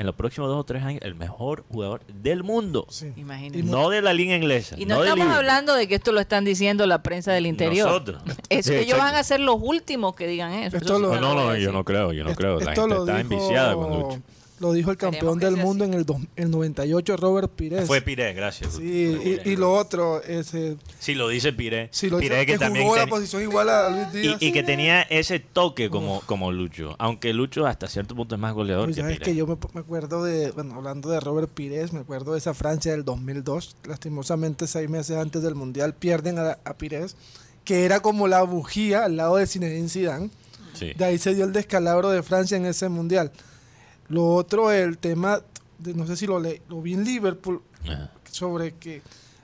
[0.00, 2.86] en los próximos dos o tres años el mejor jugador del mundo.
[2.88, 3.12] Sí.
[3.16, 3.58] Imagínate.
[3.58, 4.74] Y No de la liga inglesa.
[4.78, 7.86] Y no, estamos hablando de que esto lo están diciendo la prensa del interior.
[7.86, 8.22] Nosotros.
[8.48, 10.78] Es Sí, que ellos van a ser los últimos que digan eso.
[10.78, 12.60] Esto Eso sí lo- No, no, yo no creo, yo no Esto- creo.
[12.60, 14.22] La gente está dijo- enviciada con Lucho.
[14.60, 15.92] Lo dijo el campeón del mundo así.
[15.92, 17.86] en el, dos- el 98, Robert Pires.
[17.86, 18.74] Fue Piré, gracias.
[18.74, 21.88] Sí, y, y lo otro, ese, Sí, lo dice Piré.
[21.92, 24.36] sí, lo Piré que, que también jugó la ten- posición igual a Luis y, Díaz.
[24.42, 26.94] y que tenía ese toque como, como Lucho.
[26.98, 29.80] Aunque Lucho hasta cierto punto es más goleador Pues que sabes que yo me, me
[29.80, 34.66] acuerdo de, bueno, hablando de Robert Pires, me acuerdo de esa Francia del 2002, lastimosamente
[34.66, 37.16] seis meses antes del Mundial pierden a, a Pires,
[37.64, 40.28] que era como la bujía al lado de Zinedine Zidane.
[40.74, 40.92] Sí.
[40.98, 43.32] De ahí se dio el descalabro de Francia en ese Mundial.
[44.10, 45.40] Lo otro, el tema,
[45.78, 48.10] de- no sé si lo, le, lo vi en Liverpool, Ajá.
[48.30, 49.00] sobre que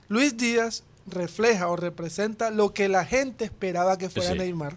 [0.09, 4.37] Luis Díaz refleja o representa lo que la gente esperaba que fuera Sí.
[4.37, 4.75] Neymar.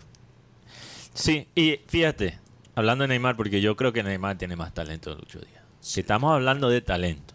[1.15, 2.39] Sí, y fíjate,
[2.75, 5.63] hablando de Neymar, porque yo creo que Neymar tiene más talento que Lucho Díaz.
[5.81, 7.35] Si estamos hablando de talento,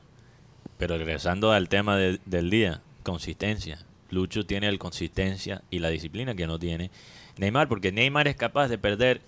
[0.77, 3.79] pero regresando al tema de- del día, consistencia.
[4.11, 6.89] Lucho tiene la consistencia y la disciplina que no tiene
[7.37, 9.21] Neymar, porque Neymar es capaz de perder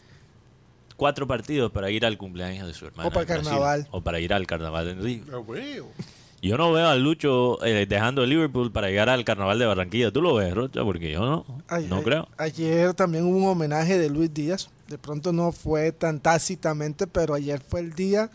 [0.98, 3.08] cuatro partidos para ir al cumpleaños de su hermana.
[3.08, 3.88] O para en Brasil, carnaval.
[3.92, 5.24] O para ir al carnaval de Río.
[5.32, 6.04] Ah.
[6.42, 10.12] Yo no veo a Lucho eh, dejando Liverpool para llegar al carnaval de Barranquilla.
[10.12, 10.84] ¿Tú lo ves, Rocha?
[10.84, 11.46] Porque yo no,
[11.90, 12.28] no creo.
[12.38, 14.70] Ayer también hubo un homenaje de Luis Díaz.
[14.88, 18.30] De pronto no fue tan tácitamente, pero ayer fue el día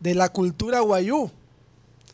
[0.00, 1.30] de la cultura guayú.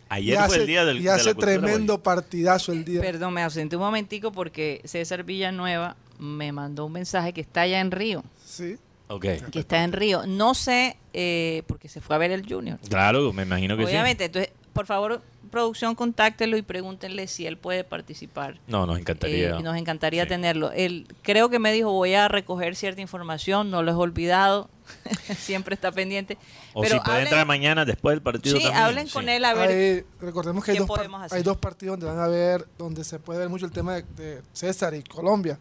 [0.08, 3.00] Ayer y fue hace, el día del y de la hace tremendo partidazo el día.
[3.00, 7.80] Perdón, me ausenté un momentico porque César Villanueva me mandó un mensaje que está allá
[7.80, 8.24] en Río.
[8.44, 8.76] Sí.
[9.18, 10.26] Que está en Río.
[10.26, 12.78] No sé, eh, porque se fue a ver el Junior.
[12.88, 15.20] Claro, me imagino que Obviamente, entonces, por favor,
[15.50, 18.60] producción, contáctelo y pregúntenle si él puede participar.
[18.68, 19.50] No, nos encantaría.
[19.50, 20.28] Eh, y nos encantaría Sí.
[20.28, 20.70] tenerlo.
[20.70, 24.70] Él creo que me dijo voy a recoger cierta información, no lo he olvidado,
[25.36, 26.38] siempre está pendiente.
[26.72, 28.82] O Pero si puede hablen- entrar mañana después del partido sí, también.
[28.84, 29.12] hablen sí.
[29.12, 29.70] con él a ver.
[29.70, 31.38] Hay- recordemos que hay ¿qué dos, par- podemos hacer?
[31.38, 34.02] hay dos partidos donde van a ver, donde se puede ver mucho el tema de,
[34.02, 35.58] de César y Colombia.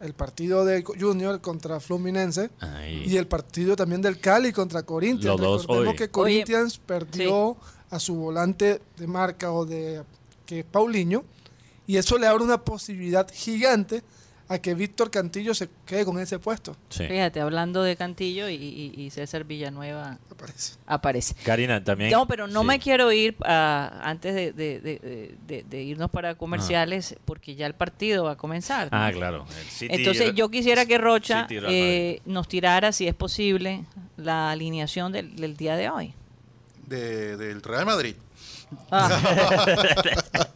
[0.00, 2.50] El partido de Junior contra Fluminense
[3.04, 5.24] y el partido también del Cali contra Corinthians.
[5.24, 5.98] Los dos Recordemos hoy.
[5.98, 7.56] que Corinthians perdió
[7.90, 10.02] a su volante de marca o de
[10.46, 11.24] que es Paulinho
[11.86, 14.02] y eso le abre una posibilidad gigante
[14.50, 16.76] a que Víctor Cantillo se quede con ese puesto.
[16.88, 17.06] Sí.
[17.06, 20.74] Fíjate, hablando de Cantillo y, y- y César Villanueva me parece.
[20.86, 21.34] aparece.
[21.44, 22.10] Karina, también.
[22.10, 22.66] No, pero no sí.
[22.66, 27.66] me quiero ir ah, antes de, de- de- de- de irnos para comerciales porque ya
[27.66, 28.88] el partido va a comenzar.
[28.90, 28.98] ¿no?
[28.98, 29.46] Ah, claro.
[29.82, 33.84] Entonces yo quisiera que Rocha eh, nos tirara, si es posible,
[34.16, 36.12] la alineación del, del día de hoy.
[36.88, 38.16] De, del Real Madrid.
[38.90, 39.08] Ah,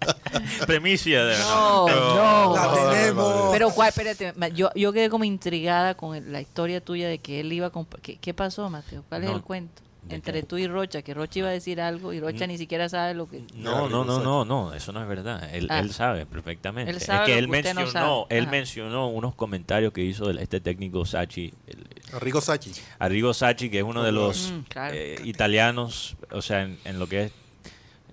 [0.67, 1.39] Primicia de.
[1.39, 2.55] no, no.
[2.57, 3.51] La tenemos.
[3.53, 7.41] Pero cuál, espérate, yo, yo quedé como intrigada con el- la historia tuya de que
[7.41, 7.71] él iba
[8.03, 9.05] ¿Qué, qué pasó, Mateo?
[9.09, 9.83] ¿Cuál es No, el cuento?
[10.03, 10.47] ¿de Entre qué?
[10.47, 12.49] tú y Rocha, que Rocha iba a decir algo y Rocha Mm.
[12.49, 13.43] ni siquiera sabe lo que...
[13.55, 15.49] No, no, no, no, no, eso no es verdad.
[15.55, 15.79] Él, Ah.
[15.81, 16.91] él sabe perfectamente.
[16.91, 18.37] Él sabe es que lo él que usted no mencionó, sabe.
[18.39, 18.51] él Ajá.
[18.51, 22.73] mencionó unos comentarios que hizo el- este técnico Sachi, el- Arrigo Sacchi.
[22.99, 24.95] Arrigo Sacchi, que es uno de los Mm, claro.
[24.95, 27.33] eh, italianos, o sea, en, en lo que es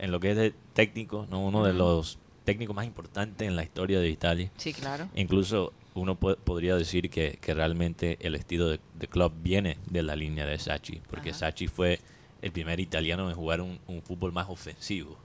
[0.01, 3.63] en lo que es de técnico, no uno de los técnicos más importantes en la
[3.63, 4.51] historia de Italia.
[4.57, 5.07] Sí, claro.
[5.15, 10.03] Incluso uno po- podría decir que, que realmente el estilo de, de club viene de
[10.03, 11.39] la línea de Sacchi, porque Ajá.
[11.39, 11.99] Sacchi fue
[12.41, 15.17] el primer italiano en jugar un, un fútbol más ofensivo.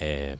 [0.00, 0.36] Eh,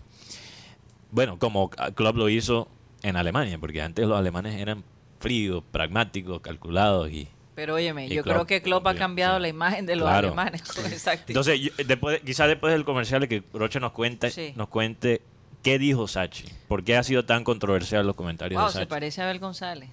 [1.10, 2.68] bueno, como club lo hizo
[3.02, 4.82] en Alemania, porque antes los alemanes eran
[5.20, 9.42] fríos, pragmáticos, calculados y Pero óyeme, Y yo Klopp creo que Klopp ha cambiado sí.
[9.42, 10.28] la imagen de los Claro.
[10.28, 11.30] alemanes con esa actitud.
[11.40, 14.52] Entonces, yo- después, quizás después del comercial que Rocha nos cuente, Sí.
[14.56, 15.22] nos cuente
[15.62, 18.90] qué dijo Sachi, por qué ha sido tan controversial los comentarios wow, de se Sachi.
[18.90, 19.88] parece a Abel González.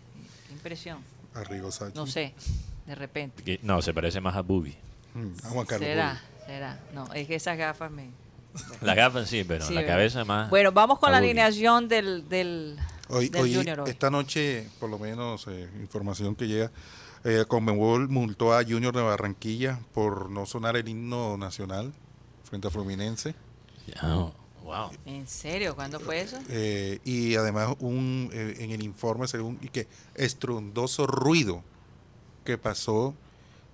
[0.47, 0.99] Qué impresión.
[1.35, 1.95] Arrigo Sacchi.
[1.97, 2.33] No sé,
[2.87, 3.43] de repente.
[3.43, 4.75] Que- No, se parece más a Bubi.
[5.13, 6.07] Mm, a Juan Carlos Será,
[6.39, 6.45] Bobby.
[6.47, 6.79] será.
[6.93, 8.09] No, es que esas gafas me...
[8.81, 9.93] La gafa sí, pero Sí, la ¿verdad?
[9.95, 10.49] cabeza más.
[10.49, 11.29] Bueno, vamos con la Boogie.
[11.31, 12.75] alineación del, del,
[13.07, 13.89] Hoy, del hoy, Junior hoy.
[13.89, 16.69] esta noche, por lo menos, eh, información que llega,
[17.23, 21.93] eh, Conmebol multó a Junior de Barranquilla por no sonar el himno nacional
[22.43, 23.35] frente a Fluminense.
[24.03, 24.31] Oh,
[24.63, 24.89] wow.
[25.05, 25.75] ¿En serio?
[25.75, 26.37] ¿Cuándo fue eso?
[26.49, 31.63] Eh, y además un eh, en el informe según y que estruendoso ruido
[32.45, 33.15] que pasó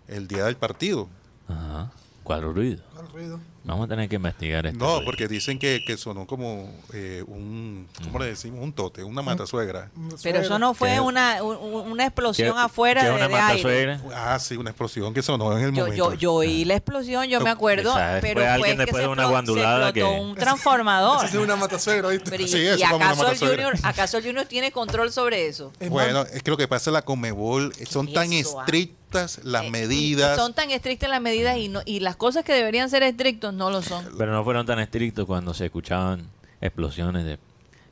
[0.08, 1.08] el día del partido.
[1.48, 1.92] Ajá.
[2.24, 2.84] Cuadro ruido.
[2.94, 3.40] ¿Cuál ruido?
[3.68, 4.80] Vamos a tener que investigar esto.
[4.80, 8.62] No, porque dicen que, que sonó como eh, un, ¿cómo le decimos?
[8.64, 9.92] Un tote, una matasuegra.
[10.24, 13.34] Pero eso no fue una, un- una explosión ¿Qué- afuera qué de, es una de
[13.34, 13.62] mata aire.
[13.62, 14.02] suegra?
[14.16, 16.14] Ah, sí, una explosión que sonó en el Yo, momento.
[16.14, 19.08] yo, yo oí la explosión, yo me acuerdo, pero fue fue, alguien que después se
[19.08, 21.26] de una guandulada que- un transformador.
[21.26, 22.30] Es una matasuegra, ¿viste?
[22.30, 25.48] Pero y, Sí, y eso una acaso, el junior, ¿acaso el Junior tiene control sobre
[25.48, 25.74] eso?
[25.80, 28.36] Es Bueno, es que lo que pasa en la Comebol eh, son tan ah?
[28.36, 30.36] estrictas las Eh, medidas.
[30.38, 33.70] Son tan estrictas las medidas y, no, y las cosas que deberían ser estrictos no
[33.70, 34.06] lo son.
[34.18, 36.28] Pero no fueron tan estrictos cuando se escuchaban
[36.62, 37.40] explosiones de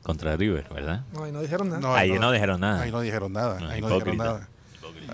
[0.02, 1.02] contra River, ¿verdad?
[1.12, 1.80] no, y no dijeron nada.
[1.80, 2.80] No, Ahí no dijeron nada.
[2.80, 3.60] Ahí no dijeron nada.
[3.60, 4.48] No, ahí no dijeron nada.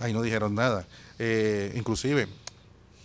[0.01, 0.85] Ahí no dijeron nada.
[1.19, 2.29] Eh, inclusive,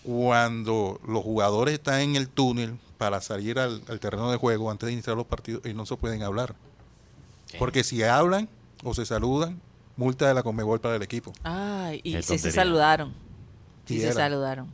[0.04, 4.88] cuando los jugadores están en el túnel para salir al, al terreno de juego antes
[4.88, 6.56] de iniciar los partidos, ellos no se pueden hablar.
[7.60, 8.50] Porque si hablan
[8.84, 9.62] o se saludan,
[9.96, 11.34] multa de la Conmebol para el equipo.
[11.44, 13.14] Ay, y sí se saludaron.
[13.86, 14.68] Sí Y se saludaron.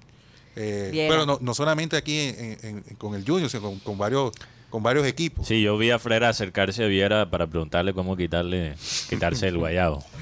[0.56, 3.98] Eh, pero no, no solamente aquí en- en- en- con el Junior, sino con, con
[3.98, 4.32] varios
[4.70, 5.48] con varios equipos.
[5.48, 8.76] Sí, yo vi a Frera acercarse a Viera para preguntarle cómo quitarle
[9.10, 10.04] quitarse el guayabo.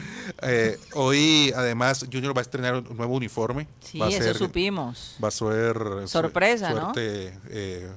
[0.43, 3.67] Eh, hoy, además, Junior va a estrenar un nuevo uniforme.
[3.81, 5.17] Sí, va a eso ser, supimos.
[5.21, 6.71] Va a ser su- Sorpresa,
[7.49, 7.89] eh,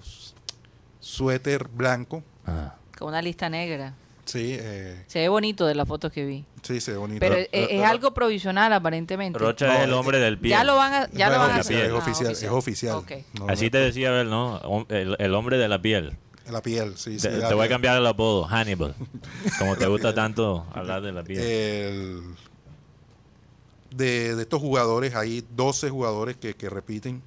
[1.00, 2.22] suéter blanco.
[2.46, 2.74] Ah.
[2.98, 3.94] Con una lista negra.
[4.24, 6.44] Sí, eh, Se ve bonito de las fotos que vi.
[6.62, 7.20] sí, se ve bonito.
[7.20, 9.38] Pero Eh, es, es algo provisional aparentemente.
[9.38, 10.50] Rocha No, es el hombre del pie.
[10.50, 11.92] Ya lo van a, ya no, lo van a es hacer.
[11.92, 13.24] oficial, es Ah, oficial, es oficial.
[13.38, 14.86] No, Así no, te decía Abel, ¿no?
[14.88, 16.16] El, el hombre de la piel.
[16.50, 17.28] La piel, sí, sí.
[17.28, 18.94] Te, voy a cambiar el apodo, Hannibal.
[19.58, 21.40] Como te gusta tanto hablar de la piel.
[21.40, 22.22] El-
[23.90, 27.22] de, de estos jugadores, hay 12 jugadores que, que repiten,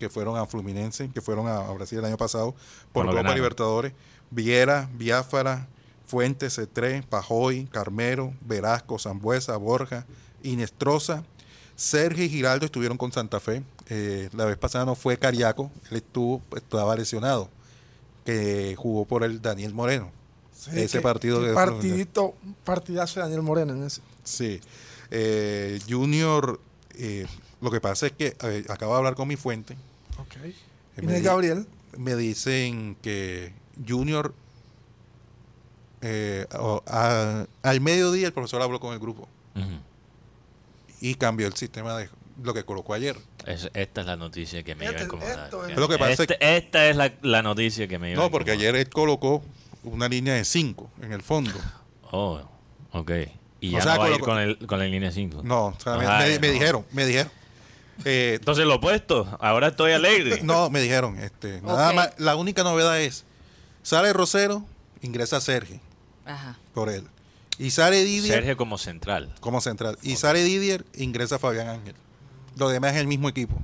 [0.00, 2.54] que fueron a Fluminense, que fueron a, a Brasil el año pasado
[2.92, 3.34] por Copa.
[3.34, 3.92] Libertadores.
[4.30, 5.68] Viera, Biafara,
[6.16, 10.04] Fuentes, Cetré, Pajoy, Carmero, Velasco, Zambuesa, Borja,
[10.42, 11.24] Inestrosa,
[11.74, 13.62] Sergio y Giraldo estuvieron con Santa Fe.
[13.88, 17.48] Eh, la vez pasada no fue Cariaco, él estuvo, estaba lesionado,
[18.26, 20.10] que jugó por el Daniel Moreno.
[20.54, 24.02] Sí, ese partido de- partidito, partidazo de Daniel Moreno en ese.
[24.22, 24.60] Sí.
[25.10, 26.60] Eh, junior,
[26.98, 27.26] eh,
[27.62, 28.36] lo que pasa es que
[28.68, 29.78] acabo de hablar con mi fuente.
[30.18, 30.34] Ok.
[30.98, 31.66] Y me, Gabriel.
[31.96, 33.54] me dicen que
[33.88, 34.34] Junior,
[36.02, 39.28] eh, o- a- al mediodía el profesor habló con el grupo
[41.00, 42.08] y cambió el sistema de
[42.42, 43.16] lo que colocó ayer.
[43.46, 45.44] Es- esta es la noticia que me iba a Este- incomodar.
[45.44, 48.20] esto es- Lo que pasa es Este- esta es la, la noticia que me iba
[48.20, 49.42] a No, porque ayer él colocó
[49.84, 51.52] una línea de 5 en el fondo.
[52.10, 52.40] Oh,
[52.92, 53.10] ok.
[53.60, 55.42] Y O ya sea, no va a ir con, el, con la línea 5.
[55.44, 57.30] No, o sea, me- me, dijeron, me dijeron.
[58.04, 59.36] Eh, Entonces lo opuesto.
[59.40, 60.40] Ahora estoy alegre.
[60.42, 63.24] no, me dijeron, este, nada más, la única novedad es,
[63.82, 64.64] sale Rosero,
[65.02, 65.80] ingresa Sergio.
[66.24, 66.58] Ajá.
[66.74, 67.06] por él.
[67.58, 69.32] Y sale Didier Sergio como central.
[69.40, 69.98] como central.
[70.02, 71.94] Y sale Didier, ingresa Fabián Ángel.
[72.56, 73.56] Lo demás es el mismo equipo.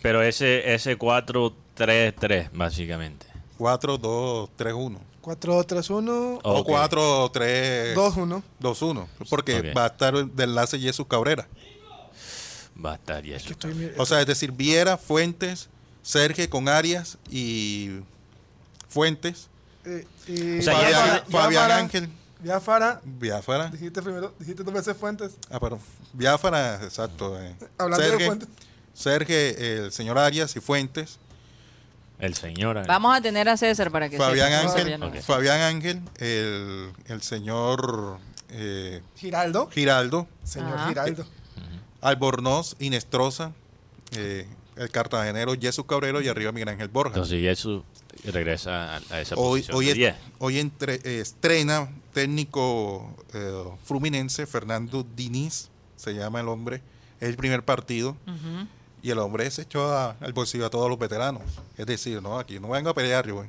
[0.00, 3.26] Pero ese, ese 4-3-3, básicamente.
[3.58, 5.00] 4, 2, 3, 1.
[5.22, 6.50] 4-3-1, Oh.
[6.50, 6.66] O Ok.
[6.68, 8.42] 4, 3, 2-1.
[8.58, 9.08] 2, 1.
[9.30, 9.76] Porque Ok.
[9.76, 11.46] va a estar de enlace Jesús Cabrera.
[12.84, 13.46] Va a estar y eso.
[13.46, 15.68] Que estoy mi- O sea, es decir, Viera, Fuentes,
[16.02, 18.00] Sergio con Arias y
[18.88, 19.48] Fuentes.
[19.84, 22.08] eh, y O sea, Fabián, Fabián Ángel.
[22.40, 23.68] Biafara, Biafara.
[23.68, 25.32] dijiste primero, dijiste dos veces Fuentes.
[25.50, 25.78] Ah, pero
[26.12, 27.40] Biafara, exacto.
[27.40, 27.54] eh.
[27.78, 28.48] Hablando de Sergio, Fuentes.
[28.94, 31.18] Sergio, el señor Arias y Fuentes.
[32.18, 32.84] El señor.
[32.86, 34.60] Vamos a tener a César para que Fabián sepa.
[34.72, 35.20] Ángel, Fabián Ok.
[35.22, 38.18] Fabián Ángel, el, el señor
[38.50, 39.68] eh, Giraldo.
[39.70, 40.88] Giraldo, Señor Ajá.
[40.88, 41.26] Giraldo.
[42.00, 43.52] Albornoz, Inestrosa,
[44.16, 47.14] eh, el cartagenero Jesús Cabrero y arriba Miguel Ángel Borja.
[47.14, 47.82] Entonces Jesús
[48.30, 50.14] regresa a, a esa hoy posición hoy, de es- 10.
[50.38, 56.76] hoy entre- eh, estrena técnico eh, fluminense, Fernando Diniz, se llama el hombre,
[57.20, 58.16] es el primer partido.
[59.02, 61.42] Y el hombre se echó a- al bolsillo a todos los veteranos.
[61.76, 63.44] Es decir, no, aquí no vengo a pelear yo.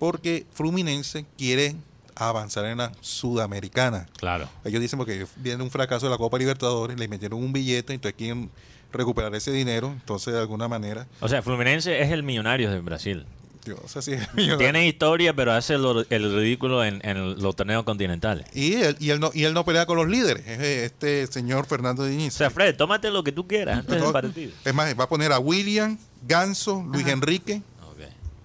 [0.00, 1.76] Porque Fluminense quiere
[2.16, 4.08] avanzar en la Sudamericana.
[4.18, 4.48] Claro.
[4.64, 8.16] Ellos dicen porque viene un fracaso de la Copa Libertadores, le metieron un billete, entonces
[8.18, 8.50] quieren
[8.92, 9.88] recuperar ese dinero.
[9.92, 13.26] Entonces, de alguna manera, O sea, Fluminense es el millonario de Brasil.
[13.64, 14.58] Yo no sé si es millonario.
[14.58, 18.46] Tiene historia, pero hace lo- el ridículo en, en los torneos continentales.
[18.54, 21.66] Y él, y, él no, y él no pelea con los líderes, es este señor
[21.66, 22.32] Fernando O Diniz.
[22.34, 24.52] sea, Fred, tómate lo que tú quieras antes del No, partido.
[24.64, 27.62] es más, va a poner a William, Ganso, Luis Enrique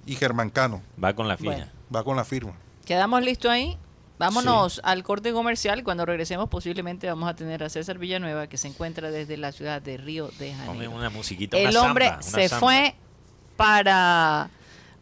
[0.06, 0.84] y Germán Cano.
[1.04, 1.36] Va con la.
[1.38, 1.66] Bueno.
[1.96, 2.54] Va con la firma.
[2.86, 3.78] Quedamos listos ahí.
[4.18, 5.84] Vámonos al corte comercial.
[5.84, 9.82] Cuando regresemos, posiblemente vamos a tener a César Villanueva, que se encuentra desde la ciudad
[9.82, 10.92] de Río de Ponme Janeiro.
[10.92, 12.60] una musiquita, El una hombre samba, una se samba.
[12.68, 12.96] fue
[13.58, 14.50] para,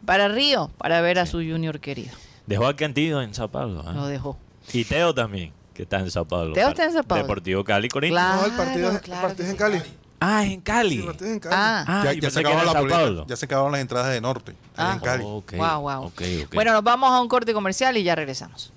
[0.04, 2.12] para Río para ver a su junior querido.
[2.46, 3.80] Dejó a Cantillo en Sao Paulo.
[3.82, 3.94] ¿eh?
[3.94, 4.36] Lo dejó.
[4.72, 6.52] Y Teo también, que está en Sao Paulo.
[6.54, 7.22] Teo está en Sao Paulo.
[7.24, 8.24] Deportivo Cali, Corinthians.
[8.26, 9.56] Claro, no, el partido, el claro es en.
[9.56, 9.82] Cali.
[10.20, 10.96] Ah, es en Cali.
[10.98, 11.54] Sí, partido en Cali.
[11.58, 13.26] Ah, Ah, ya, se acabaron las Sao boletas, Paulo.
[13.28, 14.92] ya se acabaron las entradas de norte, Ah.
[14.94, 15.22] en Cali.
[15.24, 15.42] Wow,
[15.80, 16.02] wow.
[16.04, 16.54] ok, ok.
[16.54, 18.72] Bueno, nos vamos a un corte comercial y ya regresamos.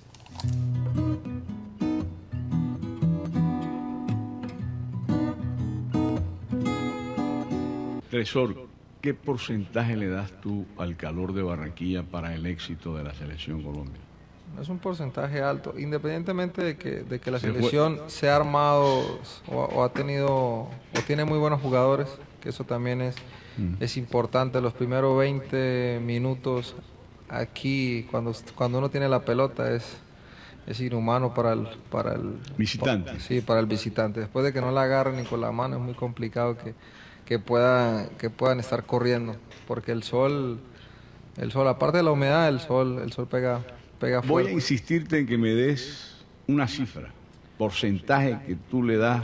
[8.09, 8.55] Tresor,
[9.01, 13.61] ¿qué porcentaje le das tú al calor de Barranquilla para el éxito de la selección
[13.63, 14.01] Colombia?
[14.61, 18.35] Es un porcentaje alto, independientemente de que, de que la Se fue- selección se ha
[18.37, 20.69] armado o, o ha tenido o
[21.05, 22.07] tiene muy buenos jugadores,
[22.41, 23.15] que eso también es,
[23.79, 24.61] es importante.
[24.61, 26.75] Los primeros 20 minutos
[27.29, 29.97] aquí, cuando, cuando uno tiene la pelota, es,
[30.65, 33.19] es inhumano para el, para el Visitante.
[33.19, 34.21] sí, para el visitante.
[34.21, 36.73] Después de que no la agarren ni con la mano, es muy complicado que,
[37.27, 39.35] que, puedan, que puedan estar corriendo,
[39.67, 40.59] porque el sol,
[41.35, 43.61] el sol, aparte de la humedad, el sol, el sol pega,
[43.99, 44.51] pega Voy a fuerte.
[44.53, 46.15] insistirte en que me des
[46.47, 47.09] una cifra,
[47.57, 49.23] porcentaje que tú le das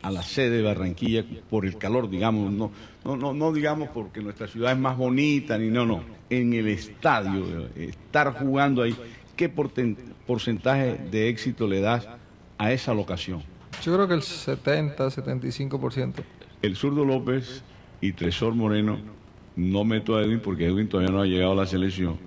[0.00, 2.72] a la sede de Barranquilla por el calor, digamos, no,
[3.04, 6.68] no, no, no digamos porque nuestra ciudad es más bonita, ni no, no, en el
[6.68, 8.96] estadio, estar jugando ahí,
[9.36, 12.08] ¿qué porcentaje de éxito le das
[12.56, 13.42] a esa locación?
[13.82, 16.14] Yo creo que el 70, 75%.
[16.62, 17.64] El zurdo López
[18.00, 18.98] y Tresor Moreno,
[19.56, 22.18] no meto a Edwin porque Edwin todavía no ha llegado a la selección,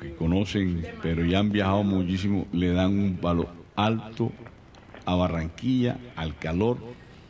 [0.00, 4.32] que conocen, pero ya han viajado muchísimo, le dan un valor alto
[5.04, 6.78] a Barranquilla, al calor,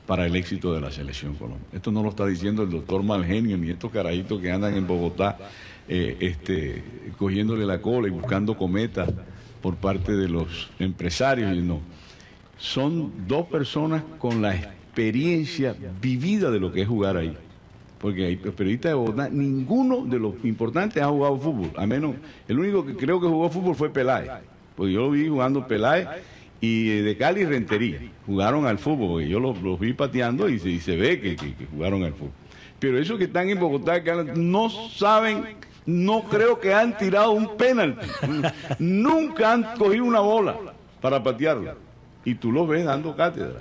[0.06, 1.66] para el éxito de la selección Colombia.
[1.72, 5.38] Esto no lo está diciendo el doctor Malgenio ni estos carajitos que andan en Bogotá
[5.88, 6.82] eh, este,
[7.18, 9.10] cogiéndole la cola y buscando cometas
[9.60, 11.56] por parte de los empresarios.
[11.56, 11.80] Y no.
[12.58, 14.54] Son dos personas con la
[15.02, 17.34] experiencia vivida de lo que es jugar ahí.
[17.98, 21.70] Porque hay periodistas de Bogotá, ninguno de los importantes ha jugado fútbol.
[21.76, 22.16] A menos,
[22.48, 24.28] el único que creo que jugó fútbol fue Peláez.
[24.76, 26.08] Porque yo lo vi jugando Peláez
[26.60, 28.00] y eh, de Cali Rentería.
[28.26, 31.66] Jugaron al fútbol, porque yo los, los vi pateando y se, ve que, que- que
[31.66, 32.32] jugaron al fútbol.
[32.78, 35.44] Pero esos que están en Bogotá que no saben,
[35.86, 38.06] no creo que han tirado un penalti.
[38.80, 40.56] Nunca han cogido una bola
[41.00, 41.76] para patearla.
[42.24, 43.60] Y tú los ves dando cátedra.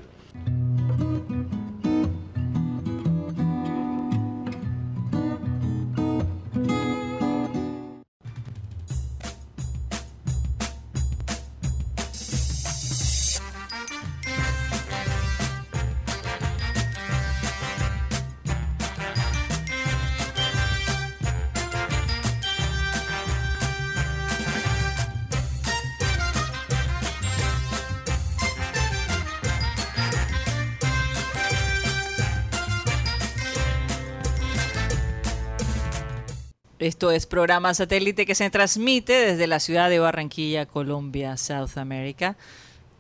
[36.82, 42.38] Esto es programa satélite que se transmite desde la ciudad de Barranquilla, Colombia, South America,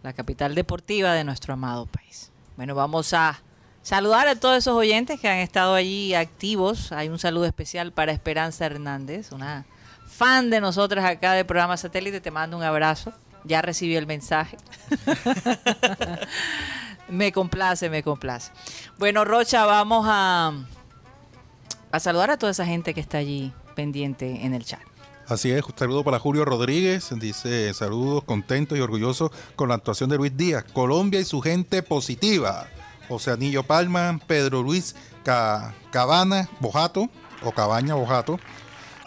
[0.03, 2.31] la capital deportiva de nuestro amado país.
[2.57, 3.41] Bueno, vamos a
[3.81, 6.91] saludar a todos esos oyentes que han estado allí activos.
[6.91, 9.65] Hay un saludo especial para Esperanza Hernández, una
[10.05, 12.21] fan de nosotras acá de programa satélite.
[12.21, 13.13] Te mando un abrazo.
[13.45, 14.57] Ya recibí el mensaje.
[17.09, 18.51] me complace, me complace.
[18.99, 20.53] Bueno, Rocha, vamos a
[21.99, 24.79] saludar a toda esa gente que está allí pendiente en el chat.
[25.27, 30.09] Así es, un saludo para Julio Rodríguez, dice saludos contentos y orgullosos con la actuación
[30.09, 30.65] de Luis Díaz.
[30.73, 32.67] Colombia y su gente positiva.
[33.07, 37.09] José Anillo Palma, Pedro Luis Ca- Cabana Bojato,
[37.43, 38.39] o Cabaña Bojato.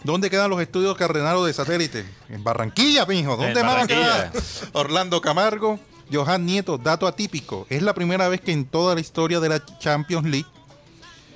[0.03, 2.05] ¿Dónde quedan los estudios cardenales de satélite?
[2.29, 3.35] En Barranquilla, mijo.
[3.37, 4.31] ¿Dónde En más quedar?
[4.73, 5.79] Orlando Camargo,
[6.11, 7.65] Johan Nieto, dato atípico.
[7.69, 10.47] Es la primera vez que en toda la historia de la Champions League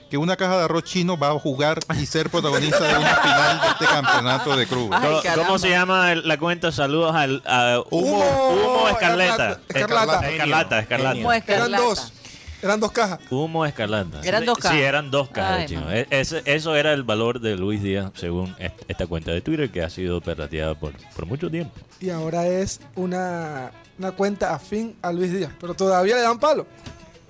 [0.09, 3.61] que una caja de arroz chino va a jugar y ser protagonista de una final
[3.61, 4.99] de este campeonato de clubes.
[5.01, 6.71] Ay, ¿Cómo, se llama la cuenta?
[6.71, 9.59] Saludos al a Humo, Humo Humo Escarlata.
[9.69, 10.29] Escarlata.
[10.29, 11.19] Escarlata, Escarlata.
[11.19, 12.13] Humo Eran dos.
[12.61, 13.19] Eran dos cajas.
[13.29, 14.19] Humo Escarlata.
[14.23, 14.77] Eran dos cajas.
[14.77, 15.81] Sí, eran dos cajas, Ay, chino.
[15.81, 15.91] no.
[15.93, 19.81] E- eso era el valor de Luis Díaz, según est- esta cuenta de Twitter, que
[19.81, 21.71] ha sido perrateada por, por mucho tiempo.
[22.01, 25.51] Y ahora es una, una cuenta afín a Luis Díaz.
[25.61, 26.67] Pero todavía le dan palo.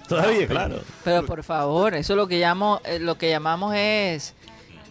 [0.10, 0.82] Todavía, claro.
[1.04, 4.34] Pero por favor, eso lo que llamo, eh, lo que llamamos es,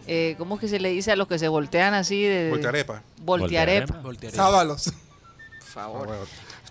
[0.07, 3.03] eh, ¿cómo es que se le dice a los que se voltean así de Voltearepa.
[3.21, 4.01] Voltearepa.
[4.31, 4.93] Sábalos.
[5.59, 6.07] Por favor.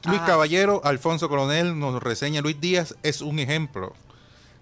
[0.05, 0.26] Luis Ah.
[0.26, 3.94] Caballero, Alfonso Coronel nos reseña Luis Díaz es un ejemplo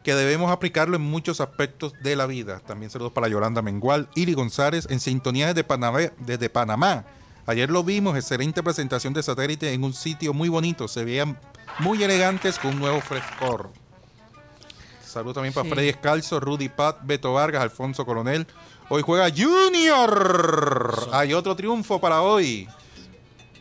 [0.03, 2.61] que debemos aplicarlo en muchos aspectos de la vida.
[2.66, 7.05] También saludos para Yolanda Mengual, Iri González en sintonía desde Panamá, desde Panamá.
[7.45, 10.87] Ayer lo vimos, excelente presentación de satélite en un sitio muy bonito.
[10.89, 11.39] Se veían
[11.81, 13.70] muy elegantes con un nuevo frescor.
[15.05, 15.70] Saludos también para Sí.
[15.70, 18.47] Freddy Escalzo, Rudy Pat, Beto Vargas, Alfonso Coronel.
[18.89, 21.09] Hoy juega Junior.
[21.12, 22.68] Hay otro triunfo para hoy.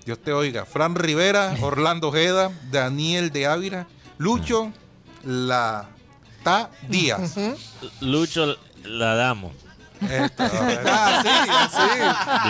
[0.05, 0.65] Dios te oiga.
[0.65, 3.87] Fran Rivera, Orlando Ojeda, Daniel de Ávila,
[4.17, 4.71] Lucho,
[5.23, 5.87] la
[6.37, 7.35] está Díaz.
[8.01, 9.53] Lucho, la damos.
[10.01, 10.81] Esta, a ver.
[10.87, 11.79] Ah, sí,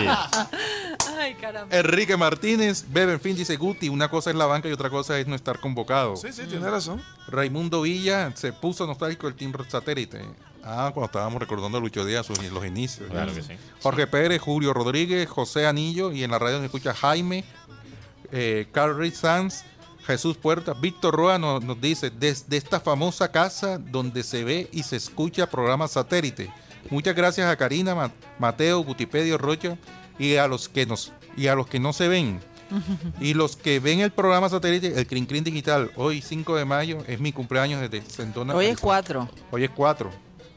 [0.00, 1.06] Sí.
[1.18, 1.74] Ay, caramba.
[1.76, 5.26] Enrique Martínez, Beben Fin dice Guti, una cosa es la banca y otra cosa es
[5.26, 6.16] no estar convocado.
[6.16, 7.02] Sí, sí, tiene razón.
[7.28, 10.20] Raimundo Villa se puso nostálgico el Team Satélite.
[10.62, 13.08] Ah, cuando estábamos recordando a Lucho Díaz sus- los inicios.
[13.10, 13.52] Claro que sí.
[13.82, 17.44] Jorge Pérez, Julio Rodríguez, José Anillo y en la radio se escucha Jaime,
[18.32, 19.62] eh, Carl Reed Sanz,
[20.06, 24.82] Jesús Puerta, Víctor Roa nos, nos dice, desde esta famosa casa donde se ve y
[24.82, 26.52] se escucha programa satélite.
[26.90, 29.76] Muchas gracias a Karina, Ma- Mateo, Gutipedio, Rocha
[30.18, 32.40] y a los que nos y a los que no se ven.
[33.20, 36.98] Y los que ven el programa satélite, el Crin Crin Digital, hoy 5 de mayo,
[37.06, 38.54] es mi cumpleaños desde Sentona.
[38.54, 38.84] Hoy es Arizona.
[38.84, 39.28] cuatro.
[39.52, 40.10] Hoy es 4.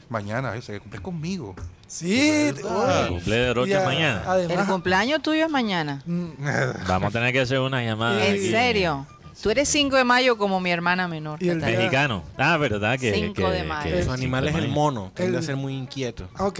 [0.09, 1.55] Mañana, eh, se cumple conmigo.
[1.85, 2.19] Sí.
[2.49, 2.61] El
[3.09, 4.23] cumple de Rocha mañana.
[4.37, 6.01] El cumpleaños tuyo es mañana.
[6.87, 8.25] Vamos a tener que hacer una llamada.
[8.25, 8.49] ¿En aquí.
[8.49, 9.05] serio?
[9.41, 11.41] Tú eres 5 de mayo como mi hermana menor.
[11.41, 11.57] Y el.
[11.59, 12.23] Mexicano.
[12.37, 13.13] Ah, verdad que.
[13.13, 13.95] Cinco que- de mayo.
[13.95, 15.11] que- Su animal es cinco de el mono.
[15.15, 16.27] Tiende a ser muy inquieto.
[16.35, 16.59] ah, ok.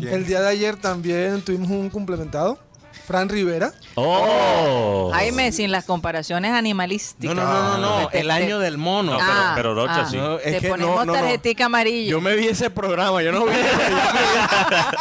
[0.00, 2.58] El día de ayer también tuvimos un complementado.
[3.06, 3.72] Fran Rivera.
[3.94, 5.10] ¡Oh!
[5.14, 7.34] Jaime, sin las comparaciones animalísticas.
[7.34, 9.12] No, no, no, no, El año del mono.
[9.12, 10.08] No, Ah, pero- pero Rocha ah.
[10.10, 10.16] sí.
[10.18, 12.10] No, es Te que ponemos no, tarjetica amarilla.
[12.10, 13.62] Yo me vi ese programa, yo no vi yo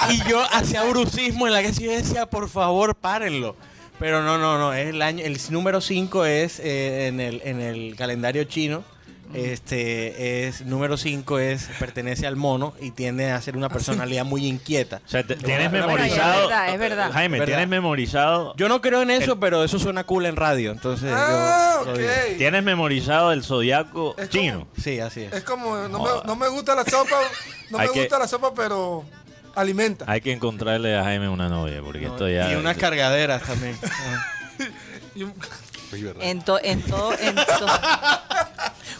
[0.08, 3.58] me- Y yo hacía brucismo en la que sí decía, por favor, párenlo.
[4.00, 7.62] Pero no, no, no, es el año, el número 5 es eh, en, el, en
[7.62, 8.84] el calendario chino.
[9.34, 14.46] Este es número 5 es pertenece al mono y tiende a ser una personalidad muy
[14.48, 15.02] inquieta.
[15.06, 16.34] O sea, te- tienes Bueno, memorizado.
[16.44, 17.12] es verdad, es verdad.
[17.12, 17.46] Jaime, Verdad.
[17.56, 18.56] tienes memorizado.
[18.56, 21.94] Yo no creo en eso, pero eso suena cool en radio, entonces Ah, yo.
[22.38, 24.68] Tienes memorizado el zodiaco Es como- chino.
[24.82, 25.34] Sí, así es.
[25.34, 27.18] Es como, no me, no me gusta la sopa,
[27.70, 29.04] no Hay me que- gusta la sopa, pero
[29.60, 30.06] alimenta.
[30.08, 32.52] Hay que encontrarle a Jaime una novia, porque esto ya.
[32.52, 33.78] Y unas cargaderas también.
[35.16, 35.34] Y un-
[35.90, 36.22] Sí, ¿verdad?
[36.24, 37.44] En, to- en todo, en to-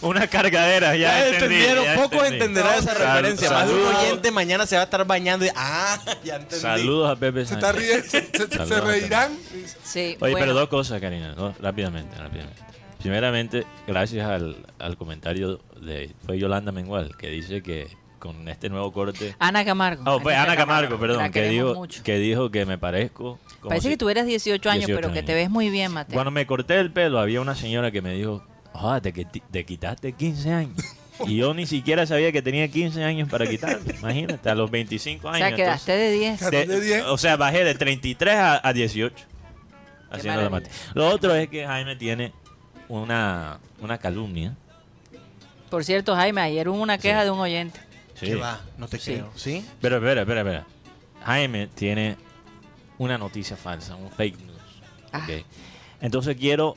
[0.00, 2.36] Unas cargaderas, ya, Ya, entendí, entendieron, ya pocos entendí.
[2.36, 3.50] entenderán esa Sal- referencia.
[3.50, 6.62] Más de un oyente mañana se va a estar bañando y ah, ya entendí.
[6.62, 9.36] Saludos a Pepe se está se, se- reirán.
[9.84, 12.62] sí, Oye, bueno, pero dos cosas, Karina, dos- rápidamente, rápidamente.
[13.00, 17.88] Primeramente, gracias al, al comentario de fue Yolanda Mengual, que dice que
[18.18, 19.34] con este nuevo corte.
[19.38, 20.02] Ana Camargo.
[20.06, 22.02] Oh, fue Ana Camargo, perdón, La que dijo, mucho.
[22.02, 23.38] que dijo que me parezco.
[23.60, 25.44] como Parece si- que tuvieras 18 años, 18 pero que te años.
[25.44, 26.14] ves muy bien, Mateo.
[26.14, 28.44] Cuando me corté el pelo, había una señora que me dijo,
[28.74, 30.76] "Ah, te, te quitaste 15 años.
[31.26, 33.92] Y yo ni siquiera sabía que tenía 15 años para quitarme.
[33.98, 35.48] Imagínate, a los 25 o años.
[35.48, 36.38] sea, quedaste de 10.
[36.38, 36.58] Claro.
[36.68, 37.02] de 10.
[37.06, 39.24] o sea, bajé de 33 a, a 18.
[40.10, 40.70] Haciendo la mate.
[40.94, 42.32] Lo otro es que Jaime tiene
[42.88, 44.56] una, una calumnia.
[45.70, 47.24] Por cierto, Jaime, ayer hubo una queja Sí.
[47.26, 47.80] de un oyente.
[48.18, 48.26] Sí.
[48.26, 48.60] ¿Qué va?
[48.78, 49.12] No te Sí.
[49.14, 49.30] creo.
[49.34, 49.64] ¿Sí?
[49.80, 50.66] Pero espera, espera, espera.
[51.24, 52.16] Jaime tiene
[52.98, 54.58] una noticia falsa, un fake news.
[55.12, 55.24] Ah.
[55.28, 55.44] ¿ok?
[56.00, 56.76] Entonces quiero,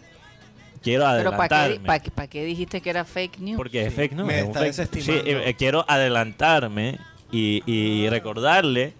[0.81, 1.87] quiero Pero ¿para qué, adelantarme.
[1.87, 3.57] pa' qué- pa' qué dijiste que era fake news?
[3.57, 4.27] Porque es fake news.
[4.27, 5.23] Me es un está fake- desestimando.
[5.23, 6.99] Sí, eh, eh, quiero adelantarme
[7.31, 8.93] y, y recordarle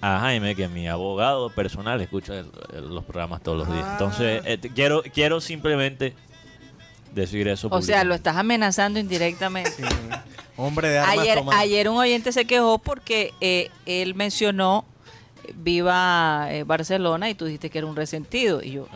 [0.00, 3.84] a Jaime que mi abogado personal escucha el- el- los programas todos los días.
[3.86, 3.92] Ah.
[3.92, 6.14] Entonces, eh, quiero, quiero simplemente
[7.12, 7.68] decir eso.
[7.70, 9.70] o sea, lo estás amenazando indirectamente.
[9.70, 9.82] Sí.
[10.56, 14.84] Hombre de armas Ayer, ayer un oyente se quejó porque eh, él mencionó
[15.54, 18.62] Viva eh, Barcelona y tú dijiste que era un resentido.
[18.62, 18.88] Y yo,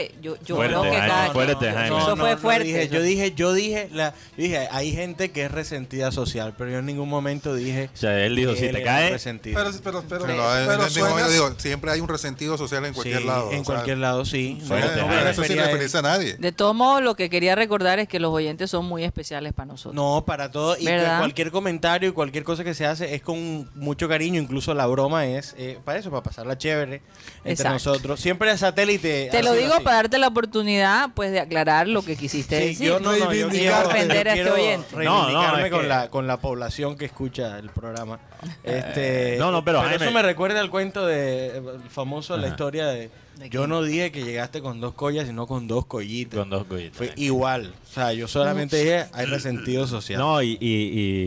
[0.00, 2.64] hombre, yo, yo Fuerte, creo que Jaime, cada fuerte, eso fue fuerte.
[2.64, 6.70] dije- yo dije, yo dije, la, yo dije, hay gente que es resentida social, pero
[6.70, 7.90] yo en ningún momento dije.
[7.92, 9.58] O sea, él dijo, si te cae, resentido.
[9.58, 13.24] Pero, pero, pero, Pero, pero, suena- digo, siempre hay un resentido social en cualquier Sí,
[13.26, 13.50] lado.
[13.52, 14.58] En sea, cualquier lado, sí.
[14.66, 16.34] No, eso sin referirse a nadie.
[16.34, 19.66] De todos modos, lo que quería recordar es que los oyentes son muy especiales para
[19.66, 19.94] nosotros.
[19.94, 20.76] No, para todo.
[20.78, 21.18] Y que ¿Verdad?
[21.18, 24.40] cualquier comentario y cualquier cosa que se hace es con mucho cariño.
[24.40, 27.02] Incluso la broma es eh, para eso, para pasarla chévere
[27.38, 27.72] entre Exacto.
[27.72, 28.20] nosotros.
[28.20, 29.28] Siempre el satélite.
[29.30, 29.72] Te lo digo.
[29.82, 32.86] Para darte la oportunidad, pues, de aclarar lo que quisiste Sí, decir.
[32.88, 33.84] yo no, no, yo Reivindicar.
[33.84, 34.96] quiero, Ofender a este oyente.
[35.04, 38.18] No, no, es con, que- la, con la población que escucha el programa.
[38.64, 42.86] Este, no, no, pero, Jaime- eso me recuerda al cuento de el famoso, la historia
[42.86, 46.38] de, ¿De yo no dije que llegaste con dos collas, sino con dos collitas.
[46.38, 46.96] con dos collitas.
[46.96, 47.72] Fue igual.
[47.90, 50.18] O sea, yo solamente dije, hay resentido social.
[50.20, 50.66] No, y, y,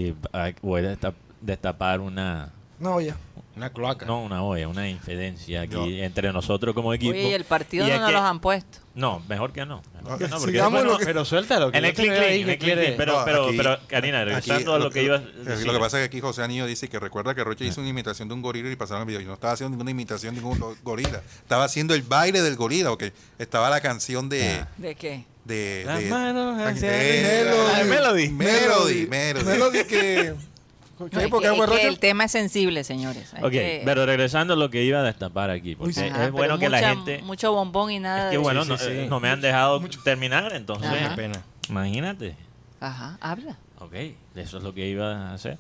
[0.10, 3.16] y, ah, voy a destap- destapar una, No, ya.
[3.56, 4.06] Una cloaca.
[4.06, 5.86] no una olla, una infidencia aquí No.
[5.88, 7.12] entre nosotros como equipo.
[7.12, 8.80] Oye, y el partido Y no nos que- los han puesto.
[8.95, 9.82] No, mejor que no.
[10.03, 11.72] Mejor que no, porque bueno, lo que- Pero suéltalo.
[11.72, 12.03] que en el que
[12.58, 12.97] quiere- click.
[12.97, 15.22] Pero, No, pero, aquí- pero, Karina, regresando a lo que ibas
[15.66, 17.89] Lo que pasa es que aquí José Anillo dice que recuerda que Rocha hizo una
[17.89, 19.22] imitación de un gorila y pasaron el video.
[19.22, 21.22] Yo no estaba haciendo ninguna imitación de ningún gorila.
[21.41, 23.03] Estaba haciendo el baile del gorila, ok.
[23.39, 24.60] Estaba la canción de.
[24.62, 24.68] Ah.
[24.78, 25.26] ¿De qué?
[25.45, 28.30] de, Las de- manos hacia de- Melody.
[28.30, 29.06] Melody.
[29.08, 29.45] Melody.
[29.45, 30.34] Melody que...
[30.98, 31.04] ¿Qué?
[31.24, 33.34] es ¿Por qué es que el tema es sensible, señores.
[33.34, 36.00] Hay Ok, que- pero regresando a lo que iba a destapar aquí, porque Uy, sí.
[36.02, 37.22] Ajá, es pero bueno que la mucha- gente...
[37.24, 38.72] Mucho bombón y nada Es que de bueno, Sí,
[39.04, 40.88] no, no me han dejado terminar, entonces...
[40.89, 41.10] Ajá.
[41.10, 41.43] Qué pena.
[41.70, 42.36] Imagínate.
[42.80, 43.58] Ajá, habla.
[43.80, 43.93] Ok,
[44.36, 45.58] eso es lo que iba a hacer.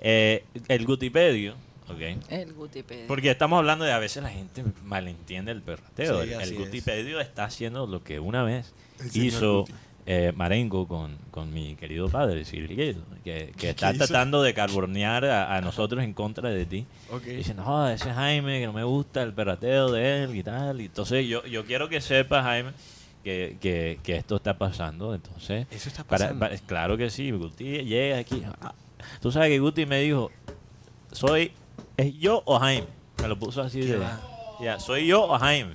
[0.00, 1.54] Eh, el Gutipedio,
[1.88, 2.00] ok.
[2.28, 3.06] El Gutipedia.
[3.06, 6.22] Porque estamos hablando de a veces la gente malentiende el perrateo.
[6.24, 6.58] Sí, el el es.
[6.58, 9.72] Gutipedio está haciendo lo que una vez El hizo Guti.
[10.10, 14.06] Eh, Marengo con, con mi querido padre, Silvio, que, que está hizo?
[14.06, 16.86] tratando de carbonear a, a nosotros en contra de ti.
[17.10, 17.24] Ok.
[17.24, 20.80] Diciendo, no, ese Jaime, que no me gusta el perrateo de él y tal.
[20.80, 22.70] Y entonces yo, yo quiero que sepas, Jaime,
[23.22, 25.14] que, que, que esto está pasando.
[25.14, 26.38] Entonces, Eso está pasando.
[26.40, 28.42] para- claro que sí, Guti llega aquí.
[28.62, 28.72] Ah,
[29.20, 30.30] Tú sabes que Guti me dijo,
[31.12, 31.52] soy,
[31.98, 32.86] ¿es yo o Jaime?
[33.20, 34.06] Me lo puso así ¿Qué de,
[34.62, 35.72] ya, ¿soy yo o Jaime?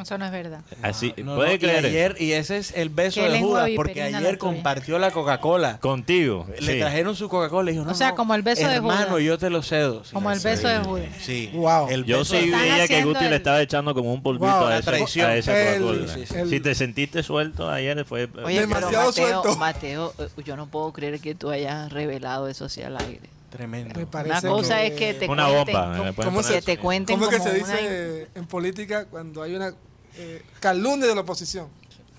[0.00, 0.60] Eso no es verdad.
[0.82, 1.84] Así, No, ¿puede no, y creer?
[1.86, 5.78] ayer, y ese es el beso de Judas, porque ayer compartió la Coca-Cola.
[5.80, 6.46] Contigo.
[6.60, 6.78] Le sí.
[6.78, 9.22] trajeron su Coca-Cola y dijo, no, O sea, no, como el beso de hermano, Judas.
[9.24, 10.02] yo te lo cedo.
[10.04, 10.48] Sí, Como el sí.
[10.48, 11.06] beso de Judas.
[11.20, 11.50] Sí.
[11.52, 11.88] Wow.
[11.90, 14.78] El Yo sí veía que Guti el- le estaba echando como un polvito Wow, a,
[14.78, 15.30] esa, traición.
[15.30, 16.08] a esa Coca-Cola.
[16.14, 16.34] sí, sí.
[16.36, 18.28] el- Si te sentiste suelto ayer fue...
[18.44, 19.56] Oye, Demasiado Mateo, suelto.
[19.56, 23.20] Mateo, eh, yo no puedo creer que tú hayas revelado eso hacia el aire.
[23.52, 23.98] Tremendo.
[24.00, 25.92] Me parece Una cosa es que te una cuenten, bomba.
[25.92, 28.46] como- le pueden ¿cómo poner se- que te cuenten ¿Cómo que se una- dice en
[28.46, 29.74] política cuando hay una
[30.16, 31.68] eh, calumnia de la oposición?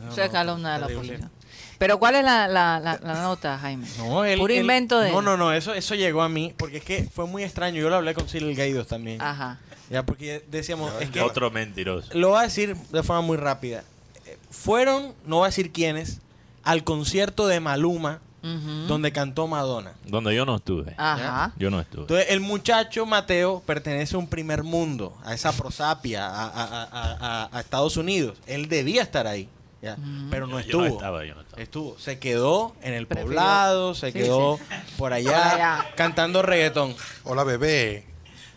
[0.08, 1.30] o sea, calumnia de la política.
[1.80, 3.88] Pero ¿cuál es la, la, la, la nota, Jaime?
[3.98, 7.04] No, Puro invento de No, no, no, eso, eso llegó a mí porque es que
[7.04, 7.82] fue muy extraño.
[7.82, 9.22] Yo lo hablé con Cyril Gaidos también.
[9.22, 9.60] Ajá.
[9.90, 12.10] Ya, porque decíamos, es que Otro mentiroso.
[12.14, 13.84] lo voy a decir de forma muy rápida.
[14.26, 16.20] Eh, Fueron, no voy a decir quiénes,
[16.64, 19.94] al concierto de Maluma Donde cantó Madonna.
[20.06, 20.94] Donde yo no estuve.
[20.98, 21.54] Ajá.
[21.58, 22.02] Yo no estuve.
[22.02, 27.18] Entonces, el muchacho Mateo pertenece a un primer mundo, a esa prosapia, a, a- a-
[27.46, 28.38] a- a Estados Unidos.
[28.46, 29.48] Él debía estar ahí,
[29.82, 29.96] ¿ya?
[30.30, 30.82] pero no Yo estuvo.
[30.82, 31.62] no estaba, yo no estaba.
[31.62, 34.64] Estuvo, se quedó en el poblado, se Sí, quedó sí.
[34.98, 35.86] por allá, allá.
[35.96, 36.96] cantando reggaetón.
[37.24, 38.06] Hola, bebé.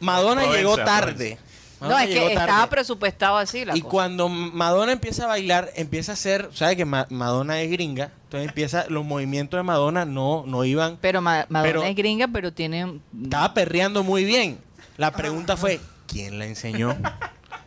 [0.01, 1.39] Madonna llegó Provencia.
[1.81, 2.33] No, es que tarde.
[2.35, 3.91] estaba presupuestado así la Y cosa.
[3.91, 8.13] cuando Madonna empieza a bailar, empieza a hacer, ¿sabes que Ma- Madonna es gringa?
[8.25, 12.29] Entonces empieza, los movimientos de Madonna no, no iban, Pero Ma- Madonna Pero- es gringa,
[12.29, 13.01] pero tiene...
[13.23, 14.59] estaba perreando muy bien.
[14.97, 16.97] La pregunta fue, ¿quién la enseñó?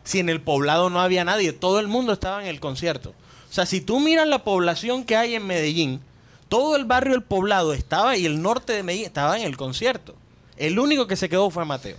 [0.02, 3.10] Si en el poblado no había nadie, todo el mundo estaba en el concierto.
[3.48, 6.00] O sea, si tú miras la población que hay en Medellín,
[6.48, 10.16] todo el barrio del poblado estaba y el norte de Medellín estaba en el concierto.
[10.56, 11.96] El único que se quedó fue Mateo.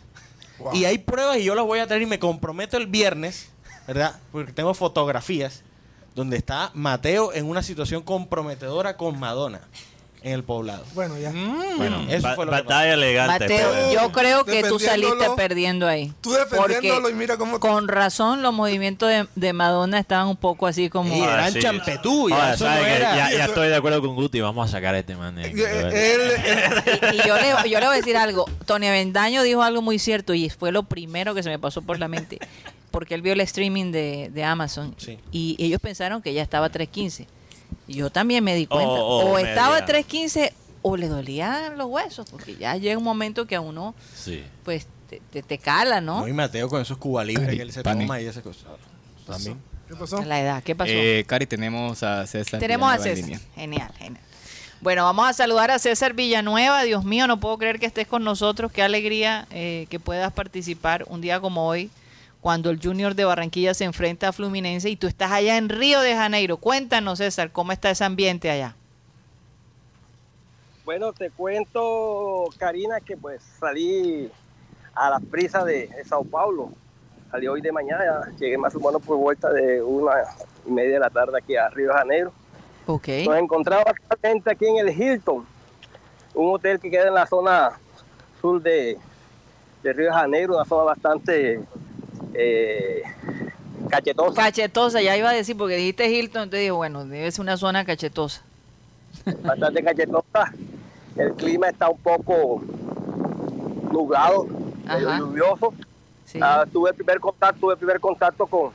[0.61, 0.75] Wow.
[0.75, 3.49] Y hay pruebas y yo las voy a traer y me comprometo el viernes,
[3.87, 4.19] ¿verdad?
[4.31, 5.63] Porque tengo fotografías
[6.15, 9.61] donde está Mateo en una situación comprometedora con Madonna
[10.23, 10.83] en el poblado.
[10.93, 11.31] Bueno, ya.
[11.77, 13.27] Bueno, Eso ba- fue lo que batalla legal.
[13.27, 16.13] Mateo, yo creo que tú saliste perdiendo ahí.
[16.21, 17.59] Tú defendiéndolo Porque y mira cómo...
[17.59, 21.15] Con razón, los movimientos de, de Madonna estaban un poco así como...
[21.15, 21.59] Y eran sí.
[21.59, 22.95] champetú, ya Ahora, eso ¿sabes no qué?
[22.95, 24.39] era- Ya, ya estoy de acuerdo con Guti.
[24.41, 25.35] Vamos a sacar a este man.
[25.35, 28.45] de aquí, Eh, él- Y yo le, yo le voy a decir algo.
[28.67, 31.97] Tony Avendaño dijo algo muy cierto y fue lo primero que se me pasó por
[31.99, 32.37] la mente.
[32.91, 35.17] Porque él vio el streaming de, de Amazon Sí.
[35.31, 37.25] y ellos pensaron que ya estaba a 3.15.
[37.87, 38.89] Yo también me di cuenta.
[38.91, 40.01] Oh, oh, o estaba a media.
[40.01, 40.51] 3.15
[40.81, 42.27] o le dolían los huesos.
[42.29, 44.43] Porque ya llega un momento que a uno, Sí.
[44.63, 46.21] pues, te, te, te cala, ¿no?
[46.21, 48.05] No, y Mateo con esos Cuba libres Cari, que él se Pani.
[48.05, 48.63] toma y esas cosas.
[49.27, 49.57] También.
[49.87, 50.21] ¿Qué pasó?
[50.23, 50.63] La edad.
[50.63, 50.91] ¿Qué pasó?
[50.93, 52.59] Eh, Cari, tenemos a César.
[52.59, 53.47] Tenemos a Villanueva César.
[53.55, 54.23] Genial, genial.
[54.79, 56.81] Bueno, vamos a saludar a César Villanueva.
[56.83, 58.71] Dios mío, no puedo creer que estés con nosotros.
[58.71, 61.91] Qué alegría eh, que puedas participar un día como hoy,
[62.41, 66.01] cuando el Junior de Barranquilla se enfrenta a Fluminense y tú estás allá en Río
[66.01, 66.57] de Janeiro.
[66.57, 68.75] Cuéntanos, César, ¿cómo está ese ambiente allá?
[70.83, 74.29] Bueno, te cuento, Karina, que pues salí
[74.95, 76.71] a las prisas de, de Sao Paulo.
[77.29, 80.11] Salí hoy de mañana, llegué más o menos por vuelta de una
[80.65, 82.33] y media de la tarde aquí a Río de Janeiro.
[82.87, 83.07] Ok.
[83.25, 85.45] Nos encontramos actualmente aquí en el Hilton,
[86.33, 87.79] un hotel que queda en la zona
[88.41, 88.97] sur de,
[89.83, 91.61] de Río de Janeiro, una zona bastante
[92.33, 93.03] eh,
[93.89, 94.41] cachetosa.
[94.41, 97.85] Cachetosa, ya iba a decir, porque dijiste Hilton, entonces dije, bueno, debe ser una zona
[97.85, 98.41] cachetosa.
[99.43, 100.53] bastante cachetosa.
[101.15, 102.61] El clima está un poco
[103.91, 104.47] nublado,
[104.85, 105.73] medio lluvioso.
[106.25, 106.39] Sí.
[106.41, 108.71] Ah, tuve el primer contacto, tuve el primer contacto con,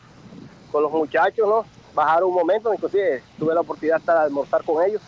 [0.71, 1.65] con los muchachos, ¿no?
[1.95, 5.01] Bajaron un momento, inclusive tuve la oportunidad hasta de almorzar con ellos.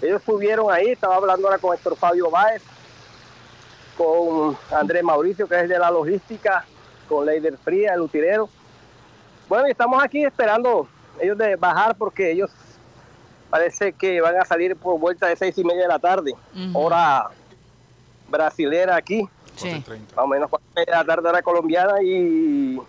[0.00, 2.62] Ellos subieron ahí, estaba hablando ahora con Héctor Fabio Báez,
[3.96, 6.64] con Andrés Mauricio, que es de la logística,
[7.16, 8.48] con Leider Fría, el utilero.
[9.48, 10.88] Bueno, y estamos aquí esperando
[11.20, 12.50] ellos de bajar porque ellos
[13.50, 16.34] parece que van a salir por vuelta de seis y media de la tarde,
[16.72, 17.28] hora
[18.28, 19.68] brasilera aquí Sí.
[19.68, 20.16] 4:30.
[20.16, 22.80] más o menos cuatro de la tarde hora colombiana y,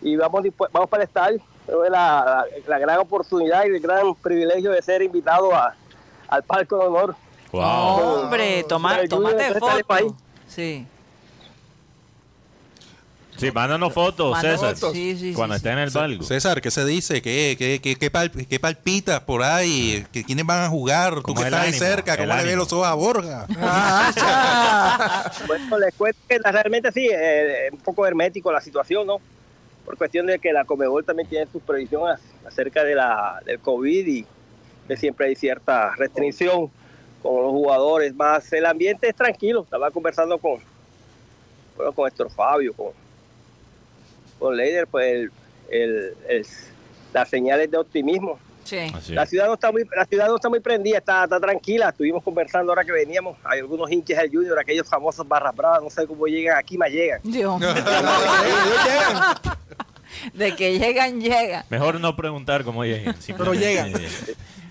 [0.00, 0.42] y vamos,
[0.72, 1.40] vamos para el estadio.
[1.68, 5.74] La, la, la gran oportunidad y el gran privilegio de ser invitado a,
[6.28, 7.14] al Parque de Honor.
[7.52, 7.62] Wow.
[8.22, 10.06] Hombre, toma, El Junior tómate está de país.
[10.12, 10.16] foto.
[10.48, 10.86] Sí.
[13.40, 14.74] Sí, mándanos fotos, César.
[14.76, 14.92] fotos.
[14.92, 16.22] Sí, sí, cuando sí, esté en el barco.
[16.24, 17.22] César, ¿qué se dice?
[17.22, 20.04] ¿Qué, qué, qué, qué, pal- qué palpitas por ahí?
[20.12, 21.14] ¿Qué, ¿Quiénes van a jugar?
[21.16, 21.84] ¿Tú ¿Cómo que es estás ahí ánimo?
[21.84, 22.16] cerca?
[22.16, 22.56] ¿Cómo le ves ánimo.
[22.58, 23.46] los ojos a Borja?
[25.46, 29.18] Bueno, les cuento que realmente sí, eh, es un poco hermético la situación, ¿no?
[29.84, 34.06] Por cuestión de que la Comebol también tiene sus previsiones acerca de la, del COVID
[34.06, 34.26] y
[34.86, 36.70] que siempre hay cierta restricción
[37.22, 38.14] con los jugadores.
[38.14, 39.62] Más el ambiente es tranquilo.
[39.62, 40.60] Estaba conversando con,
[41.76, 42.88] bueno, con Héctor Fabio, con,
[44.40, 45.30] con Leider, pues el,
[45.70, 46.46] el- el-
[47.12, 48.38] las señales de optimismo.
[48.64, 48.86] Sí.
[49.10, 51.88] La ciudad no está muy, la ciudad no está muy prendida, está, está tranquila.
[51.88, 53.36] Estuvimos conversando ahora que veníamos.
[53.42, 56.90] Hay algunos hinches del Junior, aquellos famosos barras bravas, no sé cómo llegan aquí, más
[56.90, 57.20] llegan.
[57.24, 57.60] Dios.
[60.34, 61.64] De que llegan, llegan.
[61.70, 63.14] Mejor no preguntar cómo llegan.
[63.36, 63.88] Pero llegan.
[63.96, 64.08] eh,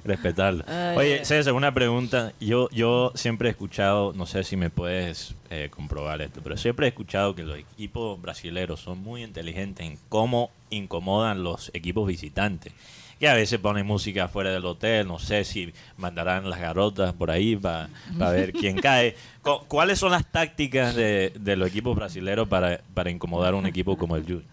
[0.04, 0.64] Respetarlo.
[0.68, 1.26] Ay, Oye.
[1.26, 2.32] César, una pregunta.
[2.40, 6.86] Yo, yo siempre he escuchado, no sé si me puedes eh, comprobar esto, pero siempre
[6.86, 12.72] he escuchado que los equipos brasileños son muy inteligentes en cómo incomodan los equipos visitantes.
[13.20, 17.30] Que a veces ponen música fuera del hotel, no sé si mandarán las garotas por
[17.30, 17.90] ahí para
[18.32, 19.16] ver quién cae.
[19.42, 23.66] Cu- ¿Cuáles son las tácticas de, de los equipos brasileños para, para incomodar a un
[23.66, 24.44] equipo como el Junior?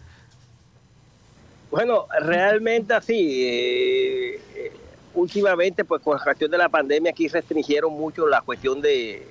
[1.69, 3.43] Bueno, realmente así.
[3.43, 4.71] eh, eh,
[5.13, 9.27] últimamente, pues con la cuestión de la pandemia, aquí restringieron mucho la cuestión de,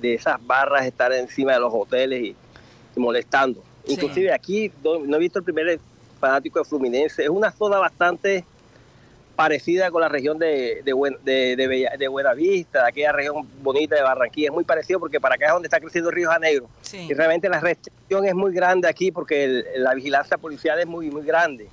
[0.00, 2.36] de esas barras estar encima de los hoteles y,
[2.96, 3.62] y molestando.
[3.84, 3.94] Sí.
[3.94, 5.80] Inclusive aquí, no, no he visto el primer
[6.20, 7.22] fanático de Fluminense.
[7.24, 8.44] Es una zona bastante
[9.36, 14.02] parecida con la región de, de, de, de Bella- de Buenavista, aquella región bonita de
[14.02, 14.48] Barranquilla.
[14.48, 16.68] Es muy parecido porque para acá es donde está creciendo el río Janeiro.
[16.82, 17.06] Sí.
[17.10, 21.10] Y realmente la restricción es muy grande aquí porque el- la vigilancia policial es muy,
[21.10, 21.66] muy grande.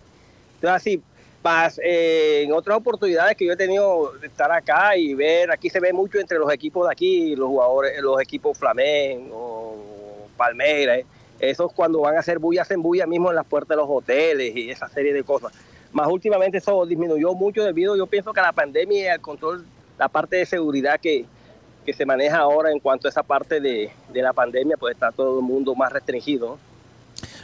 [0.55, 1.01] Entonces, así,
[1.43, 5.69] más, eh, en otras oportunidades que yo he tenido de estar acá y ver, aquí
[5.69, 11.01] se ve mucho entre los equipos de aquí, los jugadores, los equipos Flamengo, Palmeiras,
[11.39, 14.55] esos cuando van a hacer bulla, hacen bulla mismo en las puertas de los hoteles
[14.55, 15.53] y esa serie de cosas.
[15.91, 19.65] Más últimamente eso disminuyó mucho debido, yo pienso que a la pandemia y al control,
[19.97, 21.25] la parte de seguridad que,
[21.85, 25.11] que se maneja ahora en cuanto a esa parte de, de la pandemia, pues está
[25.11, 26.59] todo el mundo más restringido.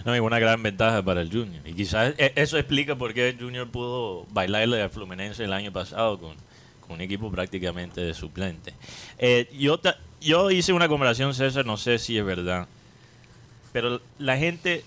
[0.06, 0.16] ¿no?
[0.16, 1.68] Y una gran ventaja para el Junior.
[1.68, 5.74] Y quizás e- eso explica por qué el Junior pudo bailarle al Fluminense el año
[5.74, 6.36] pasado con,
[6.82, 8.74] con un equipo prácticamente de suplente.
[9.18, 9.80] Eh, yo,
[10.22, 12.68] yo hice una comparación, César, no sé si es verdad,
[13.74, 14.84] pero la gente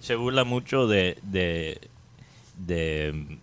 [0.00, 1.80] se burla mucho de, de,
[2.56, 3.38] de,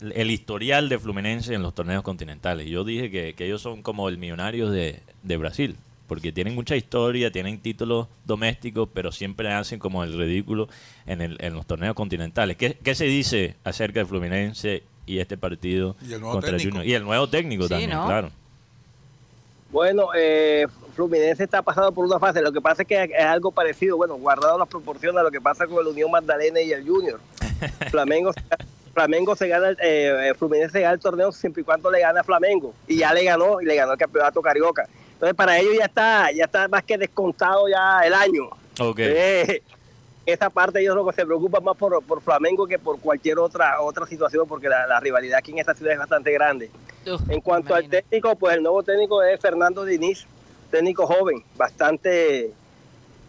[0.00, 2.66] el historial de Fluminense en los torneos continentales.
[2.68, 5.76] Yo dije que, que ellos son como el millonario de, de Brasil,
[6.06, 10.68] porque tienen mucha historia, tienen títulos domésticos, pero siempre hacen como el ridículo
[11.06, 12.56] en, el, en los torneos continentales.
[12.56, 16.70] ¿Qué, qué se dice acerca de Fluminense y este partido Y el nuevo contra técnico.
[16.70, 16.86] Junior?
[16.86, 18.06] Y el nuevo técnico Sí, también, ¿no?
[18.06, 18.30] claro.
[19.70, 22.40] Bueno, eh, Fluminense está pasando por una fase.
[22.40, 25.40] Lo que pasa es que es algo parecido, bueno, guardado las proporciones a lo que
[25.40, 27.20] pasa con el Unión Magdalena y el Junior.
[27.90, 28.32] Flamengo,
[28.94, 32.20] Flamengo se gana, el- eh, Fluminense se gana el torneo siempre y cuando le gana
[32.20, 32.74] a Flamengo.
[32.86, 34.86] Y ya le ganó, y le ganó el campeonato Carioca.
[35.14, 38.50] Entonces para ellos ya está, ya está más que descontado ya el año.
[38.80, 38.98] Ok.
[39.00, 39.62] Eh,
[40.26, 43.80] esa parte ellos lo que se preocupan más por, por Flamengo que por cualquier otra
[43.80, 46.70] otra situación, porque la, la rivalidad aquí en esta ciudad es bastante grande.
[47.06, 50.26] Uf, En cuanto al técnico, pues el nuevo técnico es Fernando Diniz,
[50.70, 52.50] técnico joven, bastante,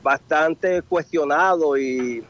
[0.01, 2.23] bastante cuestionado y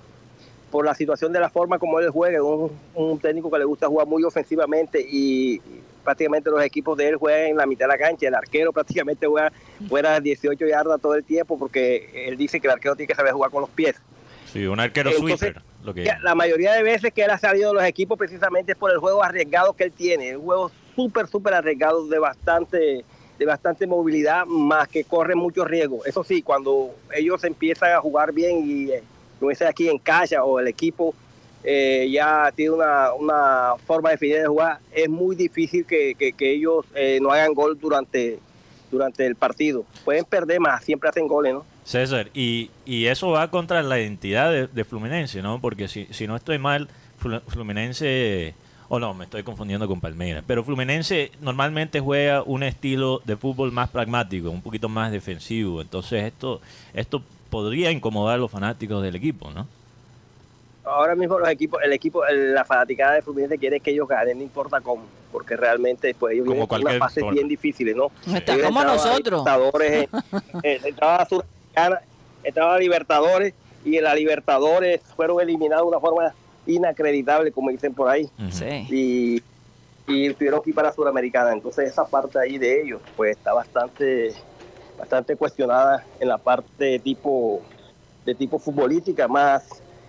[0.72, 3.88] por la situación de la forma como él juega, un, un técnico que le gusta
[3.88, 5.62] jugar muy ofensivamente y
[6.04, 9.28] prácticamente los equipos de él juegan en la mitad de la cancha, el arquero prácticamente
[9.28, 9.52] juega
[9.90, 13.34] fuera 18 yardas todo el tiempo porque él dice que el arquero tiene que saber
[13.34, 13.96] jugar con los pies.
[14.46, 15.62] Sí, un arquero Entonces, sweeper.
[15.84, 18.72] Lo que Ya, La mayoría de veces que él ha salido de los equipos precisamente
[18.72, 20.38] es por el juego arriesgado que él tiene.
[20.38, 23.04] Un juego súper, súper arriesgado de bastante,
[23.38, 26.06] de bastante movilidad, más que corre mucho riesgo.
[26.06, 29.04] Eso sí, cuando ellos empiezan a jugar bien y eh,
[29.40, 31.14] como dice aquí en casa o el equipo
[31.64, 36.86] eh, ya tiene una, una forma definida de jugar, es muy difícil que, que- ellos
[36.96, 38.40] eh, no hagan gol durante,
[38.92, 39.84] durante el partido.
[40.06, 41.66] Pueden perder más, siempre hacen goles, ¿no?
[41.84, 45.60] César, y, y eso va contra la identidad de, Fluminense, ¿no?
[45.60, 46.88] Porque si, si no estoy mal,
[47.22, 48.54] Flu- Fluminense,
[48.90, 53.72] o no, me estoy confundiendo con Palmeiras, pero Fluminense normalmente juega un estilo de fútbol
[53.72, 56.62] más pragmático, un poquito más defensivo, entonces esto,
[56.94, 59.68] esto podría incomodar a los fanáticos del equipo, ¿no?
[60.90, 64.38] ahora mismo los equipos, el equipo, el- la fanaticada de Fluminense quiere que ellos ganen,
[64.38, 68.10] no importa cómo, porque realmente pues ellos Como vienen fases como- bien difíciles, ¿no?
[68.34, 69.44] Está Ellos como nosotros.
[69.44, 70.10] Libertadores, eh,
[70.64, 72.02] eh, entraba a Sudamericana,
[72.42, 76.34] entraba a Libertadores y en la Libertadores fueron eliminados de una forma
[76.66, 78.52] inacreditable, como dicen por ahí, Ujú.
[78.52, 78.88] Sí.
[78.90, 79.44] y,
[80.08, 81.52] y tuvieron que ir para Sudamericana.
[81.52, 84.34] Entonces esa parte ahí de ellos pues está bastante,
[84.98, 87.62] bastante cuestionada en la parte de tipo,
[88.26, 89.64] de tipo futbolística, más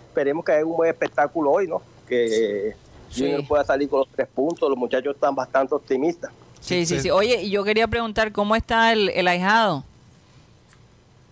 [0.08, 1.82] esperemos que haya un buen espectáculo hoy, ¿no?
[2.08, 2.74] Que
[3.10, 3.22] Sí.
[3.22, 4.68] Junior pueda salir con los tres puntos.
[4.68, 6.30] Los muchachos están bastante optimistas.
[6.60, 7.10] Sí, sí, sí.
[7.10, 9.84] Oye, y yo quería preguntar, ¿cómo está el, el ahijado?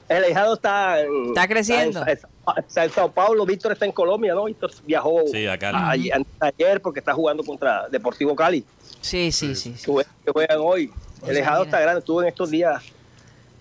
[0.08, 2.06] El ahijado está, en- Está creciendo.
[2.06, 3.44] Está en, está en Sao Paulo.
[3.44, 4.44] Víctor está en Colombia, ¿no?
[4.44, 5.76] Víctor viajó Sí, a Cali.
[6.10, 8.64] ayer, ayer porque está jugando contra Deportivo Cali.
[9.00, 9.74] Sí, sí, sí.
[9.76, 9.84] sí.
[9.84, 10.90] que jue- que juegan hoy.
[11.26, 11.98] El sea, ahijado está grande.
[11.98, 12.82] Estuve en estos días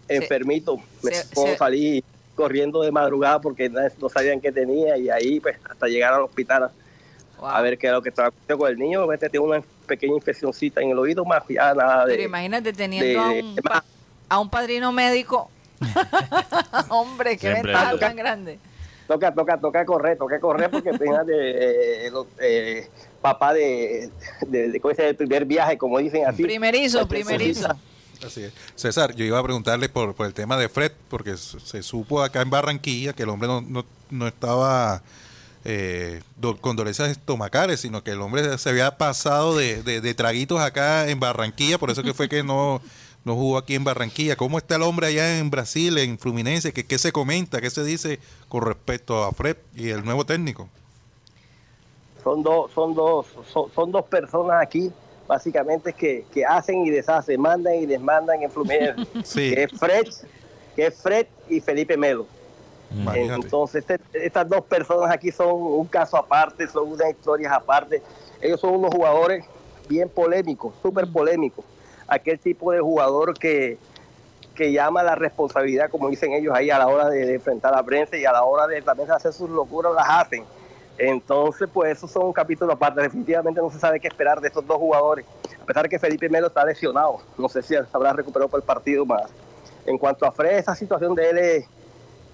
[0.08, 0.78] enfermito.
[1.02, 2.04] Me se- puedo se- salir
[2.36, 6.70] corriendo de madrugada porque no sabían qué tenía y ahí pues hasta llegar al hospital
[7.42, 9.12] a, a ver qué era lo que estaba con el niño.
[9.14, 12.14] Este tiene una pequeña infeccióncita en el oído, más ya nada de...
[12.16, 13.84] Pero imagínate teniendo de- a, un, pa-
[14.30, 15.50] a un padrino médico.
[16.90, 18.60] Hombre, qué Siempre ventaja tan grande.
[19.08, 22.88] Toca, toca, toca correr, toca correr porque fíjate, eh, lo- eh,
[23.22, 24.10] papá de,
[24.48, 26.44] de, de- el primer viaje, como dicen así.
[26.44, 27.68] Primerizo, Cualquier primerizo.
[28.24, 28.54] Así es.
[28.76, 32.50] César, yo iba a preguntarle por, el tema de Fred, porque se supo acá en
[32.50, 35.02] Barranquilla que el hombre no, estaba
[35.64, 36.22] eh,
[36.62, 41.78] con dolencias estomacales, sino que el hombre se había pasado de, traguitos acá en Barranquilla,
[41.78, 42.82] por eso que fue que no,
[43.24, 44.36] no jugó aquí en Barranquilla.
[44.36, 46.74] ¿Cómo está el hombre allá en Brasil, en Fluminense?
[46.74, 47.62] ¿Qué, se comenta?
[47.62, 50.70] ¿Qué se dice con respecto a Fred y el nuevo técnico?
[52.26, 53.28] son dos, son dos,
[53.76, 54.92] son dos personas aquí,
[55.28, 59.06] básicamente que, que hacen y deshacen, mandan y desmandan en Fluminense.
[59.24, 59.54] Sí.
[59.54, 60.06] Que es Fred,
[60.76, 62.28] que es Fred y Felipe Melo.
[62.92, 63.42] Imagínate.
[63.44, 68.02] Entonces, este- estas dos personas aquí son un caso aparte, son unas historias aparte.
[68.42, 69.44] Ellos son unos jugadores
[69.90, 71.66] bien polémicos, súper polémicos.
[72.08, 73.78] Aquel tipo de jugador que,
[74.54, 77.78] que llama la responsabilidad, como dicen ellos ahí, a la hora de, de enfrentar a
[77.78, 80.44] la prensa y a la hora de también hacer sus locuras, las hacen.
[80.98, 83.02] Entonces, pues esos son un capítulo aparte.
[83.02, 85.26] Definitivamente no se sabe qué esperar de estos dos jugadores.
[85.62, 88.62] A pesar de que Felipe Melo está lesionado, no sé si se habrá recuperado para
[88.62, 89.24] el partido más.
[89.86, 91.66] En cuanto a Fred, esa situación de él es,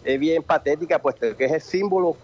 [0.03, 2.16] es bien patética, puesto que es el símbolo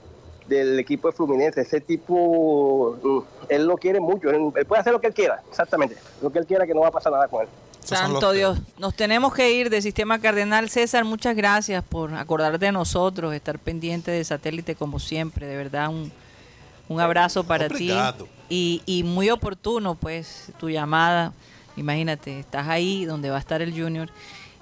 [0.48, 1.62] del equipo de Fluminense.
[1.62, 3.20] Ese tipo, mm,
[3.50, 5.98] él lo quiere mucho, él, él puede hacer lo que él quiera, exactamente.
[6.22, 7.48] Lo que él quiera, que no va a pasar nada con él.
[7.82, 10.70] Santo Dios, nos tenemos que ir de Sistema Cardenal.
[10.70, 15.48] César, muchas gracias por acordarte de nosotros, estar pendiente de satélite como siempre.
[15.48, 16.12] De verdad, un,
[16.90, 18.26] un abrazo para Obrigado.
[18.26, 18.32] ti.
[18.50, 21.34] Y, y muy oportuno, pues, tu llamada.
[21.76, 24.10] Imagínate, estás ahí donde va a estar el Junior.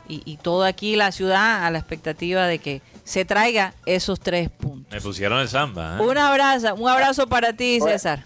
[0.08, 4.50] Y, y todo aquí, la ciudad, a la expectativa de que se traiga esos tres
[4.50, 4.92] puntos.
[4.92, 5.98] Me pusieron el samba.
[5.98, 6.02] ¿eh?
[6.02, 7.80] Un abrazo, un abrazo para ti.
[7.82, 8.24] César.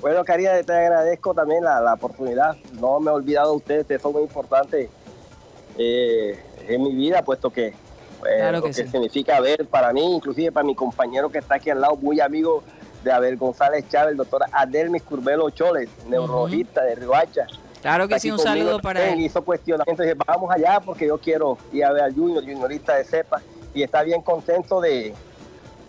[0.00, 2.56] Bueno, Karina, te agradezco también la, la oportunidad.
[2.80, 4.88] No me he olvidado de ustedes, ustedes son muy importantes
[5.76, 6.38] eh,
[6.68, 7.74] en mi vida, puesto que, eh,
[8.20, 8.88] Claro lo que que, sí.
[8.88, 12.62] significa ver para mí, inclusive para mi compañero que está aquí al lado, muy amigo
[13.02, 17.46] de Abel González Chávez, el doctor Adelmis Curbelo Choles, neurologista de Riohacha.
[17.80, 19.20] Claro que sí, un saludo para él.
[19.20, 23.04] Hizo cuestionamiento, dije, vamos allá porque yo quiero ir a ver al Junior, Juniorista de
[23.04, 23.40] cepa,
[23.72, 25.14] y está bien contento de,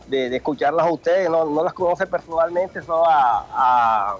[0.07, 1.29] de, de escucharlas a ustedes.
[1.29, 4.17] No, no las conoce personalmente, solo a, a,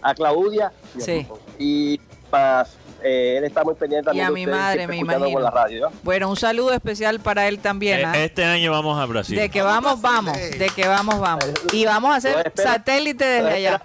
[0.00, 0.72] a Claudia.
[0.98, 1.26] Sí.
[1.58, 1.98] Y
[2.30, 2.66] para,
[3.02, 5.30] eh, él está muy pendiente Y también a de mi ustedes, madre, me imagino.
[5.32, 5.88] por la radio.
[5.88, 5.92] ¿no?
[6.02, 8.00] Bueno, un saludo especial para él también.
[8.00, 8.18] Eh, ¿ah?
[8.18, 9.36] Este año vamos a Brasil.
[9.36, 10.36] De que vamos, vamos.
[10.36, 11.44] De que vamos, vamos.
[11.72, 13.82] Y vamos a hacer satélite desde allá.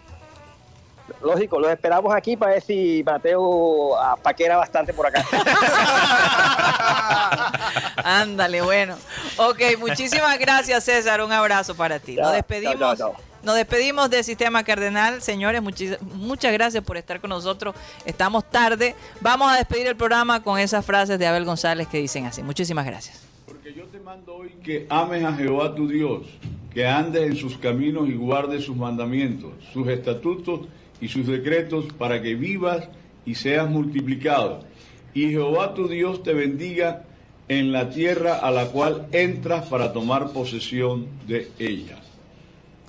[1.21, 5.25] Lógico, los esperamos aquí para ver si Mateo apaquera bastante por acá.
[8.03, 8.95] Ándale, bueno.
[9.37, 11.21] Ok, muchísimas gracias, César.
[11.21, 12.15] Un abrazo para ti.
[12.15, 12.77] Nos despedimos.
[12.77, 13.36] chao, chao, chao.
[13.47, 15.21] Nos despedimos del Sistema Cardenal.
[15.21, 17.73] Señores, muchas gracias por estar con nosotros.
[18.05, 18.93] Estamos tarde.
[19.21, 22.43] Vamos a despedir el programa con esas frases de Abel González que dicen así.
[22.43, 23.25] Muchísimas gracias.
[23.45, 26.27] Porque yo te mando hoy que ames a Jehová tu Dios,
[26.73, 30.67] que andes en sus caminos y guardes sus mandamientos, sus estatutos
[30.99, 32.89] y sus decretos para que vivas
[33.25, 34.65] y seas multiplicado.
[35.13, 37.05] Y Jehová tu Dios te bendiga
[37.47, 42.01] en la tierra a la cual entras para tomar posesión de ella.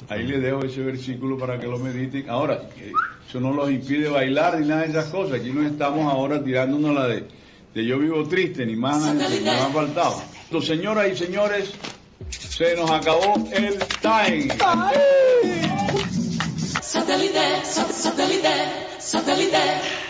[0.08, 2.30] Ahí les dejo ese versículo para que lo mediten.
[2.30, 2.62] Ahora,
[3.28, 5.40] eso no los impide bailar ni nada de esas cosas.
[5.40, 7.24] Aquí no estamos ahora tirándonos la de,
[7.74, 10.22] de yo vivo triste, ni más, ni más ha faltado.
[10.44, 11.70] Entonces, señoras y señores,
[12.30, 14.48] se nos acabó el time.
[16.80, 18.48] Satellite, satellite,
[18.98, 20.07] satellite.